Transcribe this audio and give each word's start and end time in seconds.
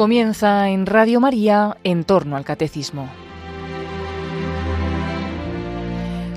Comienza 0.00 0.70
en 0.70 0.86
Radio 0.86 1.20
María 1.20 1.76
en 1.84 2.04
torno 2.04 2.38
al 2.38 2.44
catecismo. 2.46 3.06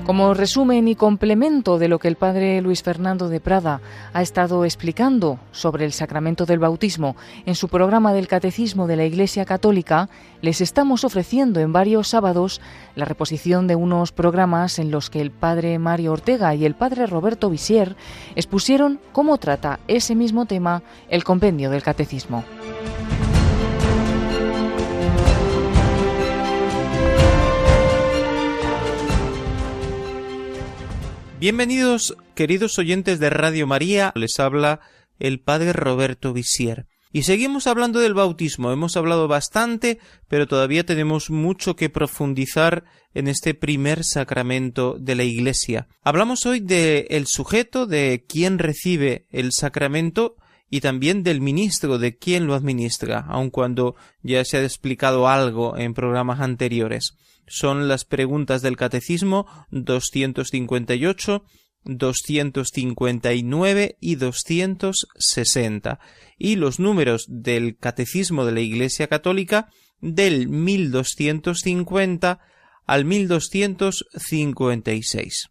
Como 0.04 0.34
resumen 0.34 0.86
y 0.86 0.96
complemento 0.96 1.78
de 1.78 1.88
lo 1.88 1.98
que 1.98 2.08
el 2.08 2.16
padre 2.16 2.60
Luis 2.60 2.82
Fernando 2.82 3.30
de 3.30 3.40
Prada 3.40 3.80
ha 4.12 4.20
estado 4.20 4.66
explicando 4.66 5.38
sobre 5.50 5.86
el 5.86 5.94
sacramento 5.94 6.44
del 6.44 6.58
bautismo 6.58 7.16
en 7.46 7.54
su 7.54 7.68
programa 7.68 8.12
del 8.12 8.28
Catecismo 8.28 8.86
de 8.86 8.96
la 8.96 9.06
Iglesia 9.06 9.46
Católica, 9.46 10.10
les 10.42 10.60
estamos 10.60 11.02
ofreciendo 11.04 11.60
en 11.60 11.72
varios 11.72 12.08
sábados 12.08 12.60
la 12.96 13.06
reposición 13.06 13.66
de 13.66 13.76
unos 13.76 14.12
programas 14.12 14.78
en 14.78 14.90
los 14.90 15.08
que 15.08 15.22
el 15.22 15.30
padre 15.30 15.78
Mario 15.78 16.12
Ortega 16.12 16.54
y 16.54 16.66
el 16.66 16.74
padre 16.74 17.06
Roberto 17.06 17.48
Visier 17.48 17.96
expusieron 18.36 19.00
cómo 19.12 19.38
trata 19.38 19.80
ese 19.88 20.14
mismo 20.14 20.44
tema 20.44 20.82
el 21.08 21.24
compendio 21.24 21.70
del 21.70 21.82
Catecismo. 21.82 22.44
Bienvenidos, 31.44 32.16
queridos 32.34 32.78
oyentes 32.78 33.20
de 33.20 33.28
Radio 33.28 33.66
María, 33.66 34.12
les 34.14 34.40
habla 34.40 34.80
el 35.18 35.40
padre 35.40 35.74
Roberto 35.74 36.32
Visier. 36.32 36.86
Y 37.12 37.24
seguimos 37.24 37.66
hablando 37.66 38.00
del 38.00 38.14
bautismo. 38.14 38.72
Hemos 38.72 38.96
hablado 38.96 39.28
bastante, 39.28 39.98
pero 40.26 40.48
todavía 40.48 40.86
tenemos 40.86 41.28
mucho 41.28 41.76
que 41.76 41.90
profundizar 41.90 42.84
en 43.12 43.28
este 43.28 43.52
primer 43.52 44.04
sacramento 44.04 44.96
de 44.98 45.16
la 45.16 45.24
Iglesia. 45.24 45.86
Hablamos 46.02 46.46
hoy 46.46 46.60
de 46.60 47.06
sujeto, 47.26 47.84
de 47.84 48.24
quién 48.26 48.58
recibe 48.58 49.26
el 49.30 49.52
sacramento 49.52 50.36
y 50.74 50.80
también 50.80 51.22
del 51.22 51.40
ministro, 51.40 51.98
de 51.98 52.16
quién 52.16 52.48
lo 52.48 52.54
administra, 52.54 53.24
aun 53.28 53.50
cuando 53.50 53.94
ya 54.24 54.44
se 54.44 54.56
ha 54.56 54.64
explicado 54.64 55.28
algo 55.28 55.78
en 55.78 55.94
programas 55.94 56.40
anteriores 56.40 57.14
son 57.46 57.86
las 57.86 58.04
preguntas 58.04 58.60
del 58.60 58.76
Catecismo 58.76 59.46
258, 59.70 61.44
259 61.84 63.96
y 64.00 64.16
260 64.16 66.00
y 66.38 66.56
los 66.56 66.80
números 66.80 67.26
del 67.28 67.76
Catecismo 67.76 68.44
de 68.44 68.50
la 68.50 68.60
Iglesia 68.60 69.06
Católica 69.06 69.68
del 70.00 70.48
1250 70.48 72.40
al 72.84 73.04
1256. 73.04 75.50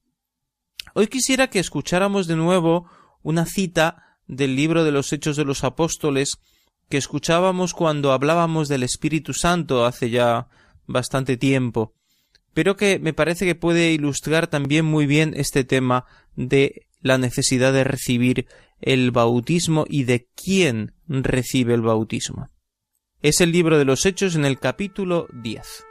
Hoy 0.96 1.08
quisiera 1.08 1.50
que 1.50 1.60
escucháramos 1.60 2.28
de 2.28 2.36
nuevo 2.36 2.90
una 3.22 3.46
cita 3.46 4.13
del 4.28 4.56
libro 4.56 4.84
de 4.84 4.92
los 4.92 5.12
Hechos 5.14 5.36
de 5.36 5.46
los 5.46 5.64
Apóstoles 5.64 6.40
que 6.90 6.98
escuchábamos 6.98 7.74
cuando 7.74 8.12
hablábamos 8.12 8.68
del 8.68 8.84
Espíritu 8.84 9.34
Santo 9.34 9.86
hace 9.86 10.10
ya 10.10 10.48
bastante 10.86 11.38
tiempo, 11.38 11.94
pero 12.54 12.76
que 12.76 13.00
me 13.00 13.14
parece 13.14 13.46
que 13.46 13.56
puede 13.56 13.92
ilustrar 13.92 14.48
también 14.48 14.86
muy 14.86 15.06
bien 15.06 15.34
este 15.36 15.64
tema 15.64 16.06
de 16.36 16.88
la 17.02 17.18
necesidad 17.18 17.74
de 17.74 17.84
recibir 17.84 18.48
el 18.80 19.12
bautismo 19.12 19.86
y 19.90 20.04
de 20.04 20.28
quién 20.36 20.94
recibe 21.08 21.74
el 21.74 21.82
bautismo. 21.82 22.50
Es 23.22 23.42
el 23.42 23.52
libro 23.52 23.78
de 23.78 23.86
los 23.86 24.06
Hechos 24.06 24.36
en 24.36 24.46
el 24.46 24.60
capítulo 24.60 25.28
10. 25.34 25.86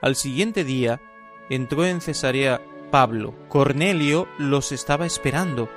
Al 0.00 0.16
siguiente 0.16 0.64
día 0.64 1.00
entró 1.50 1.84
en 1.86 2.00
Cesarea 2.00 2.60
Pablo. 2.94 3.34
Cornelio 3.48 4.28
los 4.38 4.70
estaba 4.70 5.04
esperando. 5.04 5.68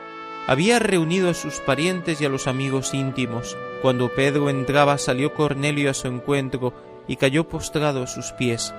Había 0.46 0.78
reunido 0.78 1.32
a 1.32 1.34
sus 1.34 1.56
parientes 1.56 2.22
y 2.22 2.26
a 2.26 2.30
los 2.30 2.46
amigos 2.46 2.94
íntimos. 2.94 3.58
Cuando 3.82 4.14
Pedro 4.14 4.52
entraba 4.52 5.00
salió 5.00 5.34
Cornelio 5.34 5.90
a 5.90 5.96
su 5.96 6.08
encuentro 6.08 6.76
y 7.08 7.16
cayó 7.16 7.50
postrado 7.50 8.04
a 8.04 8.08
sus 8.08 8.34
pies. 8.34 8.72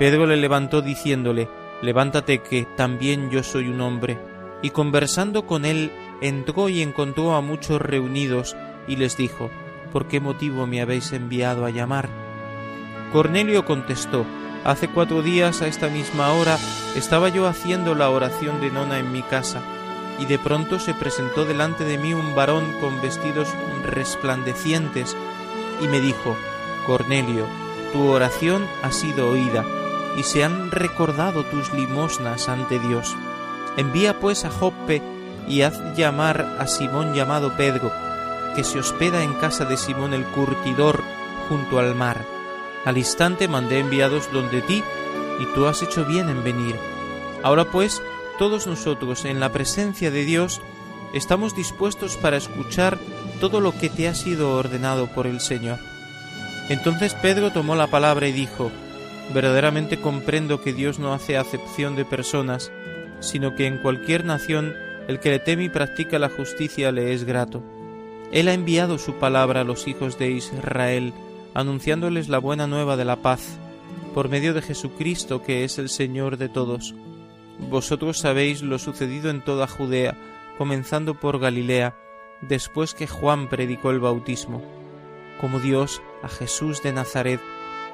Pedro 0.00 0.26
le 0.26 0.36
levantó 0.36 0.82
diciéndole 0.82 1.48
Levántate 1.80 2.42
que 2.42 2.66
también 2.76 3.30
yo 3.30 3.44
soy 3.44 3.68
un 3.68 3.80
hombre. 3.82 4.18
Y 4.62 4.70
conversando 4.70 5.46
con 5.46 5.64
él 5.64 5.92
entró 6.20 6.68
y 6.68 6.82
encontró 6.82 7.36
a 7.36 7.40
muchos 7.40 7.80
reunidos 7.80 8.56
y 8.88 8.96
les 8.96 9.16
dijo 9.16 9.48
¿Por 9.92 10.08
qué 10.08 10.18
motivo 10.18 10.66
me 10.66 10.80
habéis 10.80 11.12
enviado 11.12 11.64
a 11.64 11.70
llamar? 11.70 12.08
Cornelio 13.12 13.64
contestó 13.64 14.26
Hace 14.64 14.88
cuatro 14.88 15.22
días 15.22 15.62
a 15.62 15.66
esta 15.66 15.88
misma 15.88 16.32
hora 16.34 16.58
estaba 16.94 17.30
yo 17.30 17.46
haciendo 17.46 17.94
la 17.94 18.10
oración 18.10 18.60
de 18.60 18.70
nona 18.70 18.98
en 18.98 19.10
mi 19.10 19.22
casa, 19.22 19.62
y 20.18 20.26
de 20.26 20.38
pronto 20.38 20.78
se 20.78 20.92
presentó 20.92 21.46
delante 21.46 21.84
de 21.84 21.96
mí 21.96 22.12
un 22.12 22.34
varón 22.34 22.70
con 22.78 23.00
vestidos 23.00 23.48
resplandecientes, 23.84 25.16
y 25.80 25.88
me 25.88 26.00
dijo, 26.00 26.36
Cornelio, 26.86 27.46
tu 27.94 28.06
oración 28.08 28.66
ha 28.82 28.92
sido 28.92 29.30
oída, 29.30 29.64
y 30.18 30.24
se 30.24 30.44
han 30.44 30.70
recordado 30.70 31.42
tus 31.44 31.72
limosnas 31.72 32.50
ante 32.50 32.78
Dios. 32.78 33.16
Envía 33.78 34.20
pues 34.20 34.44
a 34.44 34.50
Joppe 34.50 35.00
y 35.48 35.62
haz 35.62 35.80
llamar 35.96 36.56
a 36.58 36.66
Simón 36.66 37.14
llamado 37.14 37.56
Pedro, 37.56 37.90
que 38.54 38.62
se 38.62 38.78
hospeda 38.78 39.22
en 39.22 39.32
casa 39.34 39.64
de 39.64 39.78
Simón 39.78 40.12
el 40.12 40.24
curtidor 40.24 41.02
junto 41.48 41.78
al 41.78 41.94
mar. 41.94 42.39
Al 42.84 42.98
instante 42.98 43.48
mandé 43.48 43.78
enviados 43.78 44.32
donde 44.32 44.62
ti, 44.62 44.82
y 45.40 45.54
tú 45.54 45.66
has 45.66 45.82
hecho 45.82 46.04
bien 46.04 46.28
en 46.28 46.44
venir. 46.44 46.76
Ahora 47.42 47.64
pues, 47.64 48.02
todos 48.38 48.66
nosotros 48.66 49.24
en 49.24 49.40
la 49.40 49.52
presencia 49.52 50.10
de 50.10 50.24
Dios 50.24 50.60
estamos 51.14 51.56
dispuestos 51.56 52.16
para 52.16 52.36
escuchar 52.36 52.98
todo 53.40 53.60
lo 53.60 53.72
que 53.72 53.88
te 53.88 54.08
ha 54.08 54.14
sido 54.14 54.56
ordenado 54.56 55.08
por 55.08 55.26
el 55.26 55.40
Señor. 55.40 55.78
Entonces 56.68 57.14
Pedro 57.14 57.50
tomó 57.50 57.74
la 57.74 57.88
palabra 57.88 58.28
y 58.28 58.32
dijo, 58.32 58.70
Verdaderamente 59.32 60.00
comprendo 60.00 60.60
que 60.60 60.72
Dios 60.72 60.98
no 60.98 61.14
hace 61.14 61.36
acepción 61.36 61.94
de 61.94 62.04
personas, 62.04 62.72
sino 63.20 63.54
que 63.54 63.66
en 63.66 63.78
cualquier 63.78 64.24
nación 64.24 64.74
el 65.06 65.20
que 65.20 65.30
le 65.30 65.38
teme 65.38 65.64
y 65.64 65.68
practica 65.68 66.18
la 66.18 66.28
justicia 66.28 66.90
le 66.90 67.12
es 67.12 67.24
grato. 67.24 67.62
Él 68.32 68.48
ha 68.48 68.54
enviado 68.54 68.98
su 68.98 69.14
palabra 69.14 69.60
a 69.60 69.64
los 69.64 69.86
hijos 69.86 70.18
de 70.18 70.30
Israel, 70.30 71.12
anunciándoles 71.54 72.28
la 72.28 72.38
buena 72.38 72.66
nueva 72.66 72.96
de 72.96 73.04
la 73.04 73.16
paz, 73.16 73.58
por 74.14 74.28
medio 74.28 74.54
de 74.54 74.62
Jesucristo 74.62 75.42
que 75.42 75.64
es 75.64 75.78
el 75.78 75.88
Señor 75.88 76.36
de 76.36 76.48
todos. 76.48 76.94
Vosotros 77.70 78.18
sabéis 78.18 78.62
lo 78.62 78.78
sucedido 78.78 79.30
en 79.30 79.44
toda 79.44 79.66
Judea, 79.66 80.16
comenzando 80.58 81.14
por 81.14 81.38
Galilea, 81.38 81.96
después 82.40 82.94
que 82.94 83.06
Juan 83.06 83.48
predicó 83.48 83.90
el 83.90 84.00
bautismo 84.00 84.62
como 85.40 85.58
Dios 85.58 86.02
a 86.22 86.28
Jesús 86.28 86.82
de 86.82 86.92
Nazaret 86.92 87.40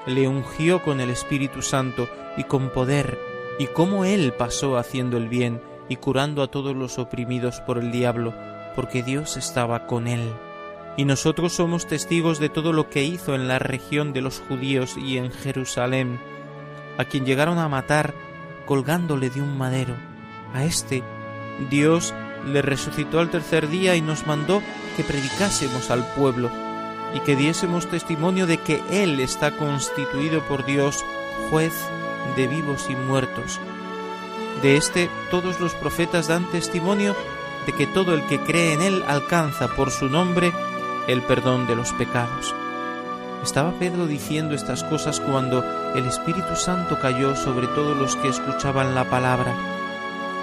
le 0.07 0.29
ungió 0.29 0.83
con 0.83 1.01
el 1.01 1.11
Espíritu 1.11 1.63
Santo 1.63 2.09
y 2.37 2.45
con 2.45 2.71
poder, 2.71 3.19
y 3.59 3.67
cómo 3.69 4.05
él 4.05 4.35
pasó 4.37 4.77
haciendo 4.77 5.17
el 5.17 5.29
bien 5.29 5.63
y 5.89 5.97
curando 5.97 6.43
a 6.43 6.49
todos 6.49 6.75
los 6.75 6.99
oprimidos 6.99 7.61
por 7.61 7.79
el 7.79 7.93
diablo, 7.93 8.35
porque 8.75 9.03
Dios 9.03 9.37
estaba 9.37 9.87
con 9.87 10.09
él. 10.09 10.33
Y 10.97 11.05
nosotros 11.05 11.53
somos 11.53 11.87
testigos 11.87 12.39
de 12.39 12.49
todo 12.49 12.73
lo 12.73 12.89
que 12.89 13.05
hizo 13.05 13.35
en 13.35 13.49
la 13.49 13.59
región 13.59 14.13
de 14.13 14.23
los 14.23 14.41
judíos 14.41 14.97
y 14.97 15.19
en 15.19 15.31
Jerusalén, 15.31 16.19
a 16.97 17.05
quien 17.05 17.27
llegaron 17.27 17.59
a 17.59 17.69
matar 17.69 18.15
colgándole 18.65 19.31
de 19.31 19.43
un 19.43 19.59
madero. 19.59 19.95
A 20.55 20.65
este 20.65 21.03
Dios 21.71 22.15
le 22.47 22.63
resucitó 22.63 23.21
al 23.21 23.31
tercer 23.31 23.69
día 23.69 23.97
y 23.97 24.01
nos 24.01 24.27
mandó 24.27 24.63
que 24.97 25.05
predicásemos 25.05 25.91
al 25.91 26.07
pueblo 26.15 26.51
y 27.15 27.21
que 27.21 27.37
diésemos 27.37 27.89
testimonio 27.89 28.47
de 28.47 28.59
que 28.59 28.83
Él 28.91 29.21
está 29.21 29.57
constituido 29.57 30.41
por 30.43 30.65
Dios 30.65 31.05
juez 31.51 31.73
de 32.37 32.47
vivos 32.47 32.87
y 32.89 32.95
muertos. 32.95 33.61
De 34.63 34.77
éste 34.77 35.11
todos 35.31 35.61
los 35.61 35.75
profetas 35.75 36.29
dan 36.29 36.51
testimonio 36.51 37.15
de 37.67 37.73
que 37.73 37.87
todo 37.87 38.15
el 38.15 38.25
que 38.27 38.41
cree 38.41 38.73
en 38.73 38.83
Él 38.83 39.05
alcanza 39.07 39.69
por 39.69 39.91
su 39.91 40.09
nombre 40.09 40.53
el 41.07 41.23
perdón 41.23 41.67
de 41.67 41.77
los 41.77 41.93
pecados. 41.93 42.55
Estaba 43.43 43.73
Pedro 43.79 44.07
diciendo 44.07 44.55
estas 44.55 44.83
cosas 44.85 45.21
cuando 45.21 45.65
el 45.95 46.07
Espíritu 46.07 46.57
Santo 46.57 46.99
cayó 47.01 47.37
sobre 47.37 47.69
todos 47.69 47.97
los 47.97 48.17
que 48.17 48.29
escuchaban 48.29 48.95
la 48.95 49.09
palabra, 49.09 49.55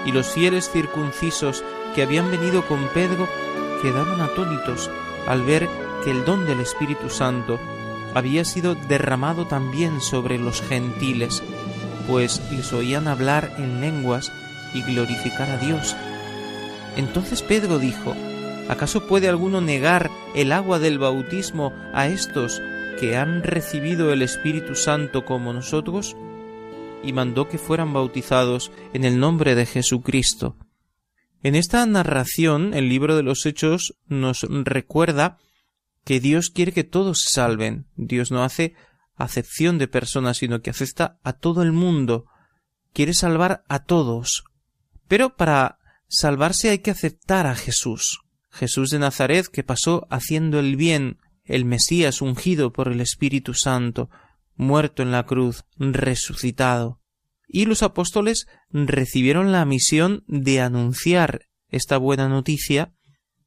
y 0.06 0.12
los 0.12 0.28
fieles 0.28 0.70
circuncisos 0.70 1.64
que 1.94 2.02
habían 2.02 2.30
venido 2.30 2.66
con 2.66 2.88
Pedro 2.88 3.28
quedaron 3.82 4.20
atónitos 4.20 4.90
al 5.26 5.42
ver 5.42 5.68
que 6.02 6.10
el 6.10 6.24
don 6.24 6.46
del 6.46 6.60
Espíritu 6.60 7.10
Santo 7.10 7.58
había 8.14 8.44
sido 8.44 8.74
derramado 8.74 9.46
también 9.46 10.00
sobre 10.00 10.38
los 10.38 10.62
gentiles, 10.62 11.42
pues 12.06 12.40
les 12.50 12.72
oían 12.72 13.08
hablar 13.08 13.54
en 13.58 13.80
lenguas 13.80 14.30
y 14.72 14.82
glorificar 14.82 15.50
a 15.50 15.58
Dios. 15.58 15.96
Entonces 16.96 17.42
Pedro 17.42 17.78
dijo, 17.78 18.14
¿acaso 18.68 19.06
puede 19.06 19.28
alguno 19.28 19.60
negar 19.60 20.10
el 20.34 20.52
agua 20.52 20.78
del 20.78 20.98
bautismo 20.98 21.72
a 21.92 22.08
estos 22.08 22.60
que 22.98 23.16
han 23.16 23.42
recibido 23.42 24.12
el 24.12 24.22
Espíritu 24.22 24.74
Santo 24.74 25.24
como 25.24 25.52
nosotros? 25.52 26.16
Y 27.02 27.12
mandó 27.12 27.48
que 27.48 27.58
fueran 27.58 27.92
bautizados 27.92 28.72
en 28.92 29.04
el 29.04 29.18
nombre 29.20 29.54
de 29.54 29.66
Jesucristo. 29.66 30.56
En 31.42 31.54
esta 31.54 31.84
narración, 31.84 32.72
el 32.72 32.88
libro 32.88 33.16
de 33.16 33.22
los 33.22 33.44
Hechos 33.44 33.98
nos 34.06 34.44
recuerda 34.48 35.38
que 36.04 36.18
Dios 36.18 36.48
quiere 36.48 36.72
que 36.72 36.84
todos 36.84 37.20
se 37.20 37.34
salven. 37.34 37.86
Dios 37.96 38.30
no 38.30 38.42
hace 38.42 38.74
acepción 39.16 39.78
de 39.78 39.88
personas, 39.88 40.38
sino 40.38 40.62
que 40.62 40.70
acepta 40.70 41.18
a 41.22 41.34
todo 41.34 41.62
el 41.62 41.72
mundo. 41.72 42.24
Quiere 42.94 43.12
salvar 43.12 43.64
a 43.68 43.84
todos. 43.84 44.44
Pero 45.06 45.36
para 45.36 45.78
salvarse 46.08 46.70
hay 46.70 46.78
que 46.78 46.90
aceptar 46.90 47.46
a 47.46 47.54
Jesús. 47.54 48.23
Jesús 48.54 48.90
de 48.90 49.00
Nazaret 49.00 49.48
que 49.48 49.64
pasó 49.64 50.06
haciendo 50.10 50.60
el 50.60 50.76
bien, 50.76 51.18
el 51.44 51.64
Mesías 51.64 52.22
ungido 52.22 52.72
por 52.72 52.88
el 52.88 53.00
Espíritu 53.00 53.52
Santo, 53.52 54.10
muerto 54.54 55.02
en 55.02 55.10
la 55.10 55.26
cruz, 55.26 55.64
resucitado. 55.76 57.00
Y 57.48 57.66
los 57.66 57.82
apóstoles 57.82 58.46
recibieron 58.70 59.50
la 59.50 59.64
misión 59.64 60.22
de 60.28 60.60
anunciar 60.60 61.46
esta 61.68 61.98
buena 61.98 62.28
noticia 62.28 62.94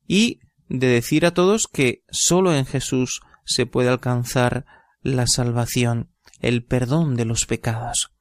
y 0.05 0.41
de 0.67 0.87
decir 0.87 1.25
a 1.25 1.33
todos 1.33 1.67
que 1.71 2.03
sólo 2.09 2.53
en 2.53 2.65
Jesús 2.65 3.21
se 3.45 3.65
puede 3.65 3.89
alcanzar 3.89 4.65
la 5.01 5.25
salvación, 5.25 6.11
el 6.41 6.65
perdón 6.65 7.15
de 7.15 7.23
los 7.23 7.45
pecados. 7.45 8.11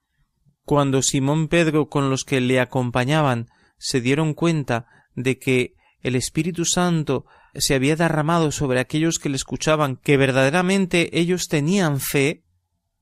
Cuando 0.65 1.03
Simón 1.03 1.49
Pedro 1.49 1.89
con 1.89 2.11
los 2.11 2.25
que 2.25 2.41
le 2.41 2.61
acompañaban 2.61 3.49
se 3.77 4.01
dieron 4.01 4.35
cuenta 4.35 4.87
de 5.17 5.39
que 5.39 5.75
el 6.03 6.15
Espíritu 6.15 6.65
Santo 6.65 7.27
se 7.55 7.75
había 7.75 7.97
derramado 7.97 8.53
sobre 8.53 8.81
aquellos 8.81 9.19
que 9.19 9.29
le 9.29 9.37
escuchaban, 9.37 9.97
que 9.97 10.17
verdaderamente 10.17 11.19
ellos 11.19 11.49
tenían 11.49 12.01
fe, 12.01 12.45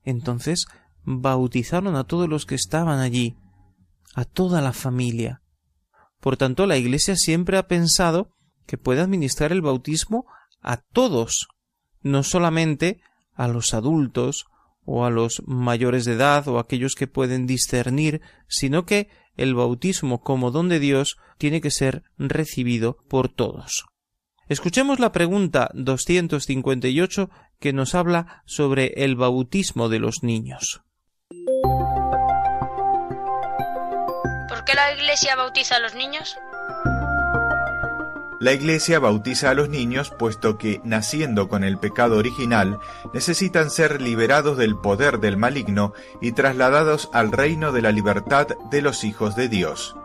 entonces 0.03 0.65
bautizaron 1.03 1.95
a 1.95 2.05
todos 2.05 2.27
los 2.29 2.45
que 2.45 2.55
estaban 2.55 2.99
allí, 2.99 3.37
a 4.13 4.25
toda 4.25 4.61
la 4.61 4.73
familia. 4.73 5.41
Por 6.19 6.37
tanto, 6.37 6.65
la 6.65 6.77
Iglesia 6.77 7.15
siempre 7.15 7.57
ha 7.57 7.67
pensado 7.67 8.31
que 8.65 8.77
puede 8.77 9.01
administrar 9.01 9.51
el 9.51 9.61
bautismo 9.61 10.25
a 10.61 10.77
todos, 10.77 11.47
no 12.01 12.23
solamente 12.23 13.01
a 13.33 13.47
los 13.47 13.73
adultos 13.73 14.45
o 14.85 15.05
a 15.05 15.09
los 15.09 15.43
mayores 15.45 16.05
de 16.05 16.13
edad 16.13 16.47
o 16.47 16.57
aquellos 16.57 16.95
que 16.95 17.07
pueden 17.07 17.45
discernir, 17.45 18.21
sino 18.47 18.85
que 18.85 19.09
el 19.37 19.55
bautismo 19.55 20.21
como 20.21 20.51
don 20.51 20.69
de 20.69 20.79
Dios 20.79 21.17
tiene 21.37 21.61
que 21.61 21.71
ser 21.71 22.03
recibido 22.17 22.97
por 23.07 23.29
todos. 23.29 23.85
Escuchemos 24.47 24.99
la 24.99 25.11
pregunta 25.11 25.71
258 25.73 27.29
que 27.59 27.73
nos 27.73 27.95
habla 27.95 28.43
sobre 28.45 28.93
el 29.03 29.15
bautismo 29.15 29.89
de 29.89 29.99
los 29.99 30.21
niños. 30.21 30.81
¿Por 34.47 34.63
qué 34.65 34.75
la 34.75 34.93
Iglesia 34.93 35.35
bautiza 35.35 35.77
a 35.77 35.79
los 35.79 35.95
niños? 35.95 36.37
La 38.45 38.53
Iglesia 38.53 38.99
bautiza 38.99 39.49
a 39.49 39.53
los 39.55 39.69
niños 39.69 40.11
puesto 40.11 40.59
que, 40.59 40.79
naciendo 40.83 41.49
con 41.49 41.63
el 41.63 41.79
pecado 41.79 42.15
original, 42.15 42.77
necesitan 43.11 43.71
ser 43.71 44.03
liberados 44.03 44.55
del 44.55 44.77
poder 44.77 45.19
del 45.19 45.35
maligno 45.35 45.93
y 46.21 46.33
trasladados 46.33 47.09
al 47.11 47.31
reino 47.31 47.71
de 47.71 47.81
la 47.81 47.91
libertad 47.91 48.49
de 48.69 48.83
los 48.83 49.03
hijos 49.03 49.35
de 49.35 49.49
Dios. 49.49 49.95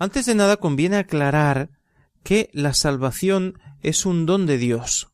Antes 0.00 0.26
de 0.26 0.34
nada 0.34 0.56
conviene 0.56 0.96
aclarar 0.96 1.68
que 2.22 2.50
la 2.52 2.74
salvación 2.74 3.58
es 3.82 4.06
un 4.06 4.26
don 4.26 4.46
de 4.46 4.58
Dios. 4.58 5.12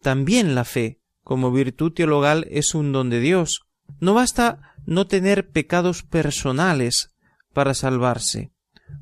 También 0.00 0.54
la 0.54 0.64
fe, 0.64 1.00
como 1.22 1.52
virtud 1.52 1.92
teologal, 1.92 2.46
es 2.50 2.74
un 2.74 2.92
don 2.92 3.10
de 3.10 3.20
Dios. 3.20 3.62
No 4.00 4.14
basta 4.14 4.74
no 4.84 5.06
tener 5.06 5.50
pecados 5.50 6.02
personales 6.02 7.14
para 7.52 7.74
salvarse, 7.74 8.52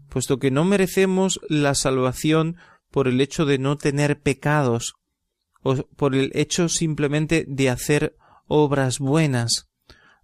puesto 0.09 0.39
que 0.39 0.51
no 0.51 0.65
merecemos 0.65 1.41
la 1.49 1.75
salvación 1.75 2.57
por 2.91 3.09
el 3.09 3.21
hecho 3.21 3.47
de 3.47 3.59
no 3.59 3.77
tener 3.77 4.21
pecados, 4.21 4.95
o 5.63 5.77
por 5.77 6.15
el 6.15 6.33
hecho 6.35 6.69
simplemente 6.69 7.45
de 7.49 7.71
hacer 7.71 8.17
obras 8.47 8.99
buenas. 8.99 9.69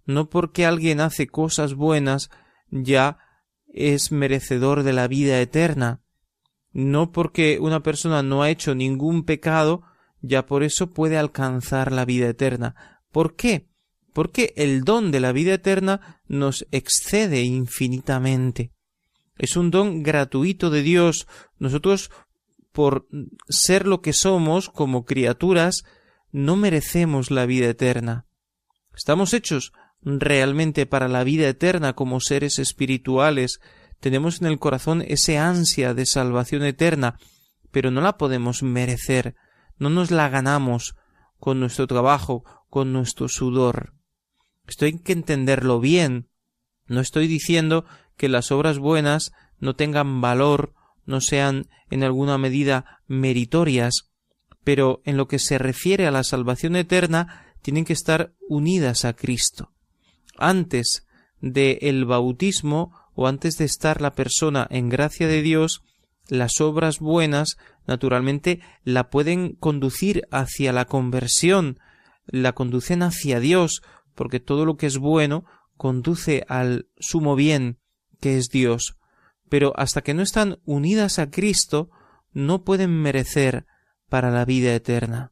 No 0.05 0.29
porque 0.29 0.65
alguien 0.65 0.99
hace 0.99 1.27
cosas 1.27 1.73
buenas 1.73 2.29
ya 2.69 3.17
es 3.67 4.11
merecedor 4.11 4.83
de 4.83 4.93
la 4.93 5.07
vida 5.07 5.39
eterna, 5.39 6.01
no 6.77 7.11
porque 7.11 7.57
una 7.59 7.81
persona 7.81 8.21
no 8.21 8.43
ha 8.43 8.51
hecho 8.51 8.75
ningún 8.75 9.23
pecado, 9.23 9.81
ya 10.21 10.45
por 10.45 10.61
eso 10.61 10.91
puede 10.91 11.17
alcanzar 11.17 11.91
la 11.91 12.05
vida 12.05 12.29
eterna. 12.29 13.01
¿Por 13.11 13.35
qué? 13.35 13.67
Porque 14.13 14.53
el 14.57 14.83
don 14.83 15.09
de 15.09 15.19
la 15.19 15.31
vida 15.31 15.55
eterna 15.55 16.21
nos 16.27 16.67
excede 16.69 17.41
infinitamente. 17.41 18.73
Es 19.39 19.57
un 19.57 19.71
don 19.71 20.03
gratuito 20.03 20.69
de 20.69 20.83
Dios. 20.83 21.25
Nosotros, 21.57 22.11
por 22.71 23.07
ser 23.49 23.87
lo 23.87 24.03
que 24.03 24.13
somos 24.13 24.69
como 24.69 25.03
criaturas, 25.03 25.83
no 26.31 26.55
merecemos 26.57 27.31
la 27.31 27.47
vida 27.47 27.69
eterna. 27.69 28.27
Estamos 28.95 29.33
hechos 29.33 29.73
realmente 30.03 30.85
para 30.85 31.07
la 31.07 31.23
vida 31.23 31.47
eterna 31.47 31.93
como 31.93 32.19
seres 32.19 32.59
espirituales, 32.59 33.61
tenemos 33.99 34.41
en 34.41 34.47
el 34.47 34.59
corazón 34.59 35.03
ese 35.07 35.37
ansia 35.37 35.93
de 35.93 36.05
salvación 36.05 36.63
eterna, 36.63 37.17
pero 37.71 37.91
no 37.91 38.01
la 38.01 38.17
podemos 38.17 38.63
merecer, 38.63 39.35
no 39.77 39.89
nos 39.89 40.11
la 40.11 40.29
ganamos 40.29 40.95
con 41.39 41.59
nuestro 41.59 41.87
trabajo, 41.87 42.43
con 42.69 42.93
nuestro 42.93 43.27
sudor. 43.27 43.93
Esto 44.67 44.85
hay 44.85 44.99
que 44.99 45.13
entenderlo 45.13 45.79
bien. 45.79 46.27
No 46.87 46.99
estoy 46.99 47.27
diciendo 47.27 47.85
que 48.17 48.29
las 48.29 48.51
obras 48.51 48.79
buenas 48.79 49.31
no 49.59 49.75
tengan 49.75 50.21
valor, 50.21 50.73
no 51.05 51.21
sean 51.21 51.67
en 51.89 52.03
alguna 52.03 52.37
medida 52.37 53.01
meritorias, 53.07 54.09
pero 54.63 55.01
en 55.05 55.17
lo 55.17 55.27
que 55.27 55.39
se 55.39 55.57
refiere 55.57 56.07
a 56.07 56.11
la 56.11 56.23
salvación 56.23 56.75
eterna 56.75 57.53
tienen 57.61 57.85
que 57.85 57.93
estar 57.93 58.33
unidas 58.47 59.05
a 59.05 59.13
Cristo. 59.13 59.71
Antes 60.37 61.07
de 61.39 61.79
el 61.81 62.05
bautismo 62.05 62.93
o 63.17 63.27
antes 63.27 63.57
de 63.57 63.65
estar 63.65 63.99
la 63.99 64.13
persona 64.13 64.67
en 64.69 64.89
gracia 64.89 65.27
de 65.27 65.41
Dios, 65.41 65.81
las 66.27 66.61
obras 66.61 66.99
buenas 66.99 67.57
naturalmente 67.87 68.61
la 68.83 69.09
pueden 69.09 69.53
conducir 69.53 70.27
hacia 70.29 70.71
la 70.71 70.85
conversión, 70.85 71.79
la 72.27 72.53
conducen 72.53 73.01
hacia 73.01 73.39
Dios, 73.39 73.81
porque 74.13 74.39
todo 74.39 74.65
lo 74.65 74.77
que 74.77 74.85
es 74.85 74.99
bueno 74.99 75.45
conduce 75.77 76.45
al 76.47 76.89
sumo 76.99 77.35
bien, 77.35 77.79
que 78.21 78.37
es 78.37 78.49
Dios. 78.49 78.99
Pero 79.49 79.73
hasta 79.77 80.03
que 80.03 80.13
no 80.13 80.21
están 80.21 80.59
unidas 80.63 81.17
a 81.17 81.31
Cristo, 81.31 81.89
no 82.33 82.63
pueden 82.63 83.01
merecer 83.01 83.65
para 84.09 84.29
la 84.29 84.45
vida 84.45 84.75
eterna. 84.75 85.31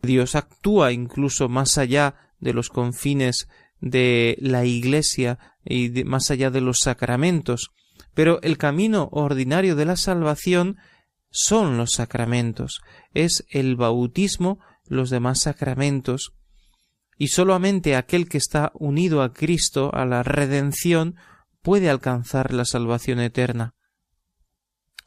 Dios 0.00 0.36
actúa 0.36 0.92
incluso 0.92 1.48
más 1.48 1.76
allá 1.76 2.32
de 2.38 2.52
los 2.52 2.68
confines 2.68 3.48
de 3.82 4.38
la 4.40 4.64
Iglesia 4.64 5.38
y 5.64 6.04
más 6.04 6.30
allá 6.30 6.50
de 6.50 6.62
los 6.62 6.78
sacramentos, 6.78 7.72
pero 8.14 8.40
el 8.42 8.56
camino 8.56 9.08
ordinario 9.12 9.76
de 9.76 9.84
la 9.84 9.96
salvación 9.96 10.78
son 11.30 11.76
los 11.76 11.92
sacramentos, 11.92 12.80
es 13.12 13.44
el 13.50 13.76
bautismo, 13.76 14.60
los 14.86 15.10
demás 15.10 15.40
sacramentos, 15.40 16.32
y 17.18 17.28
solamente 17.28 17.96
aquel 17.96 18.28
que 18.28 18.38
está 18.38 18.70
unido 18.74 19.22
a 19.22 19.32
Cristo, 19.32 19.90
a 19.94 20.04
la 20.06 20.22
redención, 20.22 21.16
puede 21.60 21.90
alcanzar 21.90 22.52
la 22.52 22.64
salvación 22.64 23.20
eterna. 23.20 23.74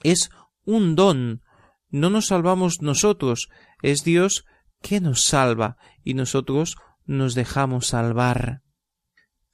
Es 0.04 0.30
un 0.66 0.96
don, 0.96 1.42
no 1.90 2.10
nos 2.10 2.28
salvamos 2.28 2.82
nosotros, 2.82 3.50
es 3.82 4.04
Dios 4.04 4.46
que 4.82 5.00
nos 5.00 5.24
salva 5.24 5.78
y 6.04 6.14
nosotros 6.14 6.76
nos 7.06 7.36
dejamos 7.36 7.88
salvar 7.88 8.65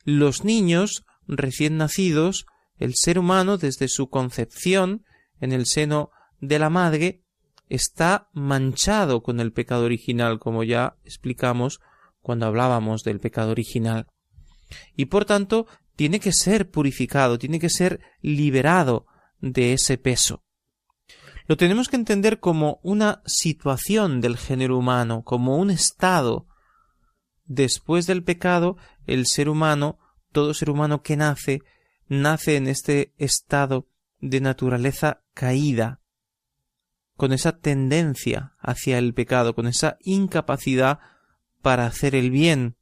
los 0.04 0.44
niños 0.44 1.04
recién 1.28 1.78
nacidos, 1.78 2.46
el 2.78 2.96
ser 2.96 3.20
humano 3.20 3.58
desde 3.58 3.88
su 3.88 4.10
concepción 4.10 5.04
en 5.40 5.52
el 5.52 5.66
seno 5.66 6.12
de 6.40 6.60
la 6.60 6.70
madre 6.70 7.24
está 7.70 8.30
manchado 8.34 9.24
con 9.24 9.40
el 9.40 9.54
pecado 9.54 9.86
original, 9.86 10.40
como 10.40 10.64
ya 10.64 10.98
explicamos 11.04 11.80
cuando 12.20 12.46
hablábamos 12.46 13.04
del 13.04 13.20
pecado 13.20 13.52
original. 13.52 14.08
Y 14.96 15.06
por 15.06 15.26
tanto, 15.26 15.68
tiene 15.96 16.20
que 16.20 16.32
ser 16.32 16.70
purificado, 16.70 17.38
tiene 17.38 17.60
que 17.60 17.70
ser 17.70 18.00
liberado 18.22 19.06
de 19.40 19.74
ese 19.74 19.98
peso. 19.98 20.44
Lo 21.48 21.58
tenemos 21.58 21.90
que 21.90 21.96
entender 21.96 22.40
como 22.40 22.80
una 22.84 23.22
situación 23.26 24.22
del 24.22 24.38
género 24.38 24.78
humano, 24.78 25.24
como 25.24 25.58
un 25.58 25.70
estado 25.70 26.48
después 27.46 28.08
del 28.08 28.24
pecado, 28.24 28.78
el 29.14 29.26
ser 29.28 29.50
humano, 29.50 30.00
todo 30.32 30.54
ser 30.54 30.70
humano 30.70 31.02
que 31.02 31.18
nace, 31.18 31.62
nace 32.08 32.56
en 32.56 32.68
este 32.68 33.14
estado 33.18 33.88
de 34.20 34.42
naturaleza 34.42 35.24
caída, 35.34 36.00
con 37.16 37.34
esa 37.34 37.60
tendencia 37.60 38.54
hacia 38.60 38.98
el 38.98 39.14
pecado, 39.14 39.54
con 39.54 39.68
esa 39.68 39.98
incapacidad 40.02 41.00
para 41.62 41.86
hacer 41.86 42.16
el 42.16 42.32
bien. 42.32 42.76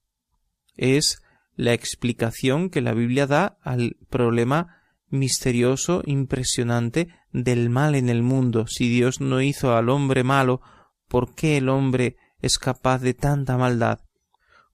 Es 0.75 1.21
la 1.55 1.73
explicación 1.73 2.69
que 2.69 2.81
la 2.81 2.93
Biblia 2.93 3.27
da 3.27 3.57
al 3.61 3.97
problema 4.09 4.77
misterioso, 5.09 6.03
impresionante 6.05 7.09
del 7.31 7.69
mal 7.69 7.95
en 7.95 8.09
el 8.09 8.23
mundo. 8.23 8.67
Si 8.67 8.89
Dios 8.89 9.19
no 9.19 9.41
hizo 9.41 9.75
al 9.75 9.89
hombre 9.89 10.23
malo, 10.23 10.61
¿por 11.07 11.33
qué 11.35 11.57
el 11.57 11.67
hombre 11.67 12.15
es 12.41 12.57
capaz 12.57 12.99
de 12.99 13.13
tanta 13.13 13.57
maldad? 13.57 13.99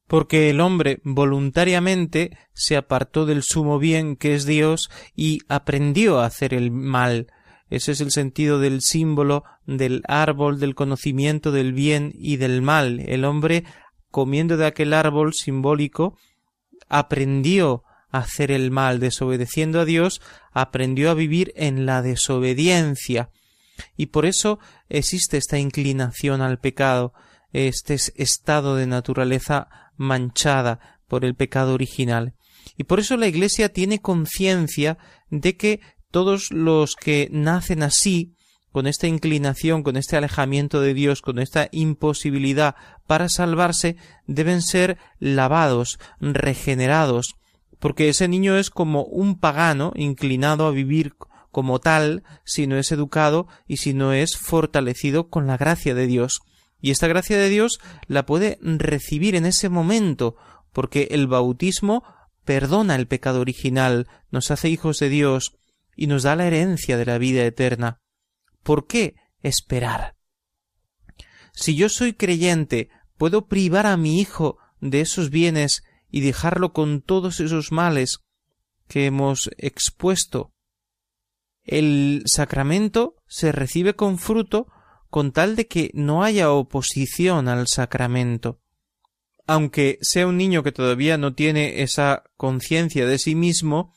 Porque 0.08 0.50
el 0.50 0.62
hombre 0.62 1.00
voluntariamente 1.04 2.38
se 2.54 2.78
apartó 2.78 3.26
del 3.26 3.42
sumo 3.44 3.80
bien 3.80 4.16
que 4.16 4.36
es 4.36 4.46
Dios 4.46 4.90
y 5.16 5.40
aprendió 5.48 6.20
a 6.20 6.26
hacer 6.26 6.54
el 6.54 6.72
mal. 6.72 7.28
Ese 7.70 7.94
es 7.94 8.02
el 8.02 8.12
sentido 8.12 8.60
del 8.60 8.82
símbolo 8.82 9.44
del 9.66 10.04
árbol 10.08 10.60
del 10.60 10.76
conocimiento 10.76 11.52
del 11.52 11.74
bien 11.74 12.12
y 12.16 12.38
del 12.38 12.62
mal. 12.62 13.00
El 13.00 13.26
hombre, 13.26 13.64
comiendo 14.12 14.58
de 14.58 14.68
aquel 14.68 14.94
árbol 14.94 15.34
simbólico, 15.34 16.18
aprendió 16.88 17.84
a 18.12 18.20
hacer 18.20 18.52
el 18.52 18.70
mal, 18.70 19.00
desobedeciendo 19.00 19.80
a 19.80 19.86
Dios, 19.86 20.22
aprendió 20.52 21.10
a 21.10 21.16
vivir 21.16 21.52
en 21.56 21.88
la 21.88 22.04
desobediencia. 22.04 23.32
Y 23.98 24.08
por 24.08 24.26
eso 24.26 24.60
existe 24.88 25.38
esta 25.38 25.58
inclinación 25.58 26.42
al 26.42 26.60
pecado, 26.60 27.14
este 27.52 27.96
estado 28.16 28.76
de 28.76 28.88
naturaleza 28.88 29.68
manchada 29.98 31.00
por 31.08 31.26
el 31.26 31.36
pecado 31.36 31.74
original. 31.74 32.34
Y 32.78 32.86
por 32.86 33.00
eso 33.00 33.18
la 33.18 33.28
Iglesia 33.28 33.70
tiene 33.70 34.02
conciencia 34.02 34.98
de 35.30 35.56
que 35.56 35.80
todos 36.12 36.52
los 36.52 36.96
que 36.96 37.30
nacen 37.32 37.84
así, 37.84 38.36
con 38.72 38.88
esta 38.88 39.08
inclinación, 39.08 39.84
con 39.84 39.96
este 39.96 40.18
alejamiento 40.18 40.82
de 40.82 40.94
Dios, 40.94 41.22
con 41.22 41.40
esta 41.40 41.70
imposibilidad 41.72 42.76
para 43.08 43.30
salvarse, 43.30 43.96
deben 44.28 44.62
ser 44.62 44.98
lavados, 45.20 45.98
regenerados, 46.20 47.36
porque 47.80 48.10
ese 48.10 48.28
niño 48.28 48.58
es 48.58 48.70
como 48.70 49.04
un 49.04 49.40
pagano 49.40 49.94
inclinado 49.96 50.68
a 50.68 50.72
vivir 50.72 51.14
como 51.52 51.80
tal 51.80 52.24
si 52.44 52.68
no 52.68 52.78
es 52.78 52.92
educado 52.92 53.48
y 53.66 53.78
si 53.78 53.94
no 53.94 54.12
es 54.12 54.36
fortalecido 54.36 55.30
con 55.30 55.48
la 55.48 55.56
gracia 55.56 55.96
de 55.96 56.06
Dios. 56.06 56.42
Y 56.86 56.92
esta 56.92 57.08
gracia 57.08 57.40
de 57.40 57.50
Dios 57.50 57.80
la 58.06 58.28
puede 58.28 58.60
recibir 58.62 59.34
en 59.34 59.48
ese 59.48 59.70
momento, 59.70 60.36
porque 60.72 61.08
el 61.10 61.26
bautismo 61.26 62.04
perdona 62.44 62.94
el 62.94 63.08
pecado 63.08 63.42
original, 63.42 64.08
nos 64.30 64.52
hace 64.52 64.70
hijos 64.70 65.00
de 65.00 65.10
Dios 65.10 65.58
y 65.96 66.06
nos 66.06 66.22
da 66.22 66.36
la 66.36 66.46
herencia 66.46 66.96
de 66.96 67.06
la 67.08 67.18
vida 67.18 67.44
eterna. 67.44 68.02
¿Por 68.62 68.86
qué 68.86 69.16
esperar? 69.42 70.16
Si 71.54 71.76
yo 71.76 71.90
soy 71.90 72.14
creyente, 72.14 72.90
puedo 73.18 73.48
privar 73.48 73.88
a 73.88 73.98
mi 73.98 74.22
hijo 74.22 74.60
de 74.80 75.02
esos 75.02 75.32
bienes 75.32 75.82
y 76.12 76.22
dejarlo 76.22 76.72
con 76.72 77.02
todos 77.02 77.40
esos 77.40 77.72
males 77.72 78.20
que 78.88 79.08
hemos 79.08 79.50
expuesto. 79.58 80.54
El 81.64 82.22
sacramento 82.28 83.16
se 83.26 83.52
recibe 83.52 83.96
con 83.96 84.20
fruto 84.20 84.68
con 85.16 85.32
tal 85.32 85.56
de 85.56 85.66
que 85.66 85.92
no 85.94 86.26
haya 86.26 86.52
oposición 86.52 87.48
al 87.48 87.70
sacramento. 87.70 88.60
Aunque 89.48 89.98
sea 90.02 90.28
un 90.28 90.36
niño 90.36 90.62
que 90.62 90.74
todavía 90.74 91.18
no 91.18 91.34
tiene 91.34 91.84
esa 91.84 92.24
conciencia 92.36 93.06
de 93.06 93.18
sí 93.18 93.34
mismo, 93.34 93.96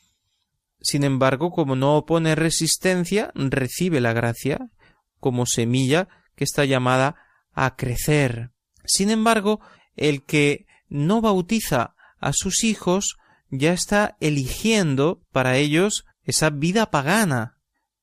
sin 0.81 1.03
embargo, 1.03 1.51
como 1.51 1.75
no 1.75 1.97
opone 1.97 2.37
resistencia, 2.37 3.33
recibe 3.35 4.01
la 4.01 4.13
gracia 4.13 4.71
como 5.19 5.45
semilla 5.45 6.07
que 6.37 6.45
está 6.45 6.65
llamada 6.65 7.17
a 7.53 7.75
crecer. 7.75 8.53
Sin 8.85 9.11
embargo, 9.11 9.59
el 9.97 10.23
que 10.23 10.67
no 10.89 11.21
bautiza 11.21 11.97
a 12.21 12.33
sus 12.33 12.63
hijos 12.63 13.17
ya 13.51 13.73
está 13.73 14.17
eligiendo 14.21 15.21
para 15.33 15.57
ellos 15.57 16.07
esa 16.23 16.51
vida 16.51 16.93
pagana. 16.93 17.58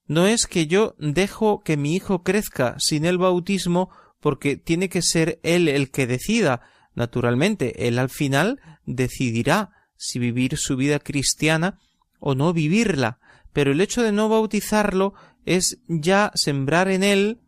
No 0.08 0.28
es 0.28 0.46
que 0.46 0.68
yo 0.68 0.96
dejo 1.00 1.62
que 1.64 1.78
mi 1.78 1.96
hijo 1.96 2.24
crezca 2.24 2.76
sin 2.80 3.06
el 3.06 3.18
bautismo 3.18 3.90
porque 4.20 4.58
tiene 4.58 4.90
que 4.90 5.02
ser 5.02 5.40
él 5.44 5.68
el 5.68 5.92
que 5.92 6.08
decida. 6.08 6.62
Naturalmente, 6.94 7.88
él 7.88 8.00
al 8.00 8.10
final 8.10 8.60
decidirá 8.86 9.72
si 9.98 10.20
vivir 10.20 10.58
su 10.58 10.76
vida 10.76 11.00
cristiana 11.00 11.80
o 12.20 12.36
no 12.36 12.54
vivirla, 12.54 13.20
pero 13.54 13.72
el 13.72 13.82
hecho 13.82 14.04
de 14.04 14.12
no 14.12 14.30
bautizarlo 14.30 15.14
es 15.46 15.80
ya 15.88 16.32
sembrar 16.36 16.88
en 16.90 17.04
él, 17.04 17.40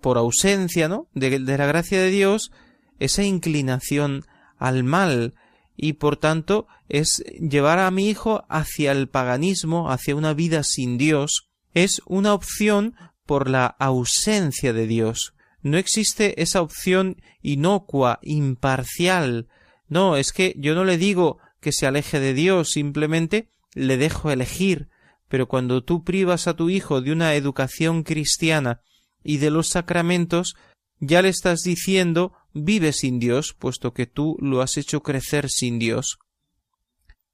por 0.00 0.18
ausencia, 0.18 0.88
¿no? 0.88 1.08
de, 1.14 1.38
de 1.38 1.58
la 1.58 1.66
gracia 1.66 2.00
de 2.00 2.10
Dios, 2.10 2.52
esa 2.98 3.22
inclinación 3.22 4.24
al 4.58 4.84
mal, 4.84 5.34
y 5.76 5.94
por 5.94 6.16
tanto 6.16 6.66
es 6.88 7.24
llevar 7.38 7.78
a 7.78 7.90
mi 7.90 8.08
hijo 8.08 8.44
hacia 8.48 8.92
el 8.92 9.08
paganismo, 9.08 9.90
hacia 9.90 10.14
una 10.14 10.34
vida 10.34 10.62
sin 10.62 10.98
Dios, 10.98 11.48
es 11.74 12.00
una 12.06 12.32
opción 12.32 12.94
por 13.26 13.50
la 13.50 13.66
ausencia 13.66 14.72
de 14.72 14.86
Dios. 14.86 15.34
No 15.62 15.76
existe 15.76 16.40
esa 16.42 16.62
opción 16.62 17.16
inocua, 17.42 18.20
imparcial. 18.22 19.48
No, 19.88 20.16
es 20.16 20.32
que 20.32 20.54
yo 20.58 20.74
no 20.74 20.84
le 20.84 20.98
digo 20.98 21.38
que 21.60 21.72
se 21.72 21.86
aleje 21.86 22.20
de 22.20 22.34
Dios, 22.34 22.70
simplemente 22.70 23.50
le 23.74 23.96
dejo 23.96 24.30
elegir. 24.30 24.88
Pero 25.28 25.48
cuando 25.48 25.82
tú 25.82 26.04
privas 26.04 26.46
a 26.46 26.54
tu 26.54 26.70
hijo 26.70 27.00
de 27.00 27.12
una 27.12 27.34
educación 27.34 28.02
cristiana 28.02 28.80
y 29.22 29.38
de 29.38 29.50
los 29.50 29.68
sacramentos, 29.68 30.54
ya 31.00 31.22
le 31.22 31.30
estás 31.30 31.62
diciendo 31.62 32.32
vive 32.52 32.92
sin 32.92 33.18
Dios, 33.18 33.54
puesto 33.58 33.92
que 33.92 34.06
tú 34.06 34.36
lo 34.40 34.62
has 34.62 34.76
hecho 34.76 35.02
crecer 35.02 35.50
sin 35.50 35.78
Dios. 35.78 36.18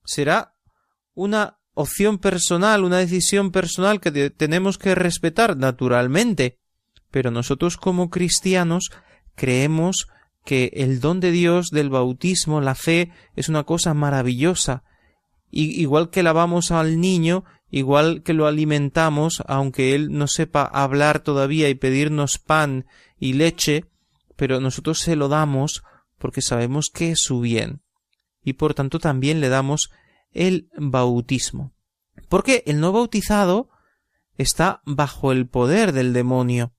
Será 0.04 0.54
una 1.14 1.59
opción 1.80 2.18
personal, 2.18 2.84
una 2.84 2.98
decisión 2.98 3.50
personal 3.50 4.00
que 4.00 4.30
tenemos 4.30 4.78
que 4.78 4.94
respetar 4.94 5.56
naturalmente, 5.56 6.58
pero 7.10 7.30
nosotros 7.30 7.76
como 7.76 8.10
cristianos 8.10 8.90
creemos 9.34 10.08
que 10.44 10.70
el 10.74 11.00
don 11.00 11.20
de 11.20 11.30
Dios 11.30 11.70
del 11.70 11.90
bautismo, 11.90 12.60
la 12.60 12.74
fe, 12.74 13.10
es 13.36 13.48
una 13.48 13.64
cosa 13.64 13.94
maravillosa, 13.94 14.84
y 15.50 15.80
igual 15.80 16.10
que 16.10 16.22
lavamos 16.22 16.70
al 16.70 17.00
niño, 17.00 17.44
igual 17.70 18.22
que 18.22 18.34
lo 18.34 18.46
alimentamos, 18.46 19.42
aunque 19.46 19.94
él 19.94 20.12
no 20.12 20.26
sepa 20.28 20.64
hablar 20.64 21.20
todavía 21.20 21.68
y 21.68 21.74
pedirnos 21.74 22.38
pan 22.38 22.86
y 23.18 23.34
leche, 23.34 23.86
pero 24.36 24.60
nosotros 24.60 25.00
se 25.00 25.16
lo 25.16 25.28
damos 25.28 25.82
porque 26.18 26.42
sabemos 26.42 26.90
que 26.90 27.12
es 27.12 27.20
su 27.20 27.40
bien, 27.40 27.82
y 28.42 28.54
por 28.54 28.74
tanto 28.74 28.98
también 28.98 29.40
le 29.40 29.48
damos 29.48 29.90
el 30.32 30.70
bautismo. 30.76 31.74
Porque 32.28 32.62
el 32.66 32.80
no 32.80 32.92
bautizado 32.92 33.70
está 34.36 34.82
bajo 34.84 35.32
el 35.32 35.48
poder 35.48 35.92
del 35.92 36.12
demonio. 36.12 36.72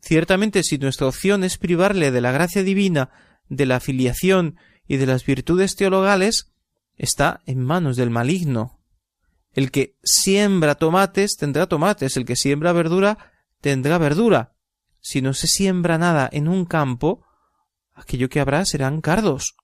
Ciertamente 0.00 0.62
si 0.62 0.78
nuestra 0.78 1.08
opción 1.08 1.42
es 1.42 1.58
privarle 1.58 2.10
de 2.10 2.20
la 2.20 2.32
gracia 2.32 2.62
divina, 2.62 3.10
de 3.48 3.66
la 3.66 3.80
filiación 3.80 4.56
y 4.86 4.98
de 4.98 5.06
las 5.06 5.24
virtudes 5.24 5.74
teologales, 5.74 6.52
está 6.96 7.40
en 7.46 7.62
manos 7.64 7.96
del 7.96 8.10
maligno. 8.10 8.80
El 9.52 9.70
que 9.70 9.96
siembra 10.04 10.74
tomates 10.74 11.36
tendrá 11.36 11.66
tomates, 11.66 12.16
el 12.16 12.24
que 12.24 12.36
siembra 12.36 12.72
verdura 12.72 13.32
tendrá 13.60 13.98
verdura. 13.98 14.54
Si 15.00 15.22
no 15.22 15.32
se 15.32 15.46
siembra 15.46 15.98
nada 15.98 16.28
en 16.30 16.46
un 16.46 16.66
campo, 16.66 17.24
aquello 17.94 18.28
que 18.28 18.40
habrá 18.40 18.64
serán 18.64 19.00
cardos, 19.00 19.56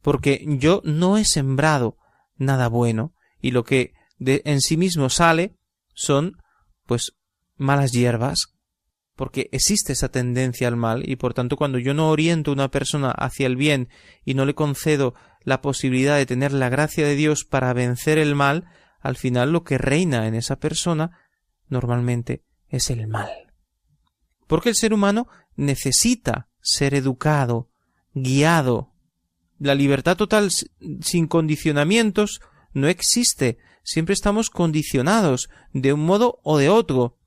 porque 0.00 0.44
yo 0.58 0.80
no 0.84 1.18
he 1.18 1.24
sembrado 1.24 1.98
nada 2.36 2.68
bueno, 2.68 3.14
y 3.40 3.50
lo 3.50 3.64
que 3.64 3.94
de 4.18 4.42
en 4.44 4.60
sí 4.60 4.76
mismo 4.76 5.10
sale 5.10 5.56
son 5.94 6.36
pues 6.86 7.12
malas 7.56 7.92
hierbas, 7.92 8.54
porque 9.14 9.48
existe 9.52 9.94
esa 9.94 10.10
tendencia 10.10 10.68
al 10.68 10.76
mal, 10.76 11.08
y 11.08 11.16
por 11.16 11.34
tanto 11.34 11.56
cuando 11.56 11.78
yo 11.78 11.94
no 11.94 12.10
oriento 12.10 12.50
a 12.50 12.54
una 12.54 12.70
persona 12.70 13.10
hacia 13.10 13.46
el 13.46 13.56
bien 13.56 13.88
y 14.24 14.34
no 14.34 14.44
le 14.44 14.54
concedo 14.54 15.14
la 15.42 15.62
posibilidad 15.62 16.16
de 16.16 16.26
tener 16.26 16.52
la 16.52 16.68
gracia 16.68 17.06
de 17.06 17.14
Dios 17.14 17.44
para 17.44 17.72
vencer 17.72 18.18
el 18.18 18.34
mal, 18.34 18.64
al 19.00 19.16
final 19.16 19.52
lo 19.52 19.64
que 19.64 19.78
reina 19.78 20.26
en 20.26 20.34
esa 20.34 20.56
persona 20.56 21.18
normalmente 21.68 22.42
es 22.68 22.90
el 22.90 23.06
mal. 23.06 23.30
Porque 24.46 24.68
el 24.68 24.74
ser 24.74 24.92
humano 24.92 25.28
necesita 25.54 26.48
ser 26.60 26.94
educado, 26.94 27.70
guiado. 28.12 28.92
La 29.58 29.74
libertad 29.74 30.16
total 30.16 30.50
sin 31.00 31.26
condicionamientos 31.26 32.40
no 32.72 32.88
existe, 32.88 33.58
siempre 33.82 34.12
estamos 34.12 34.50
condicionados 34.50 35.48
de 35.72 35.92
un 35.92 36.04
modo 36.04 36.40
o 36.42 36.58
de 36.58 36.68
otro. 36.68 37.18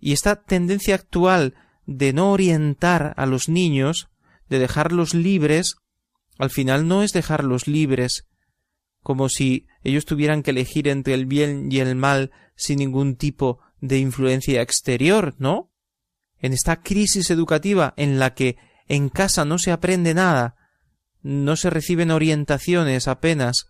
Y 0.00 0.12
esta 0.12 0.42
tendencia 0.42 0.94
actual 0.94 1.54
de 1.86 2.12
no 2.12 2.32
orientar 2.32 3.14
a 3.16 3.26
los 3.26 3.48
niños, 3.48 4.08
de 4.48 4.58
dejarlos 4.58 5.14
libres, 5.14 5.76
al 6.38 6.50
final 6.50 6.88
no 6.88 7.02
es 7.02 7.12
dejarlos 7.12 7.66
libres, 7.66 8.26
como 9.02 9.28
si 9.28 9.66
ellos 9.82 10.04
tuvieran 10.04 10.42
que 10.42 10.50
elegir 10.50 10.88
entre 10.88 11.14
el 11.14 11.26
bien 11.26 11.70
y 11.70 11.80
el 11.80 11.94
mal 11.94 12.32
sin 12.56 12.78
ningún 12.78 13.16
tipo 13.16 13.60
de 13.80 13.98
influencia 13.98 14.62
exterior, 14.62 15.34
¿no? 15.38 15.74
en 16.44 16.52
esta 16.52 16.82
crisis 16.82 17.30
educativa 17.30 17.94
en 17.96 18.18
la 18.18 18.34
que 18.34 18.58
en 18.86 19.08
casa 19.08 19.46
no 19.46 19.58
se 19.58 19.72
aprende 19.72 20.12
nada, 20.12 20.56
no 21.24 21.56
se 21.56 21.70
reciben 21.70 22.10
orientaciones 22.10 23.08
apenas, 23.08 23.66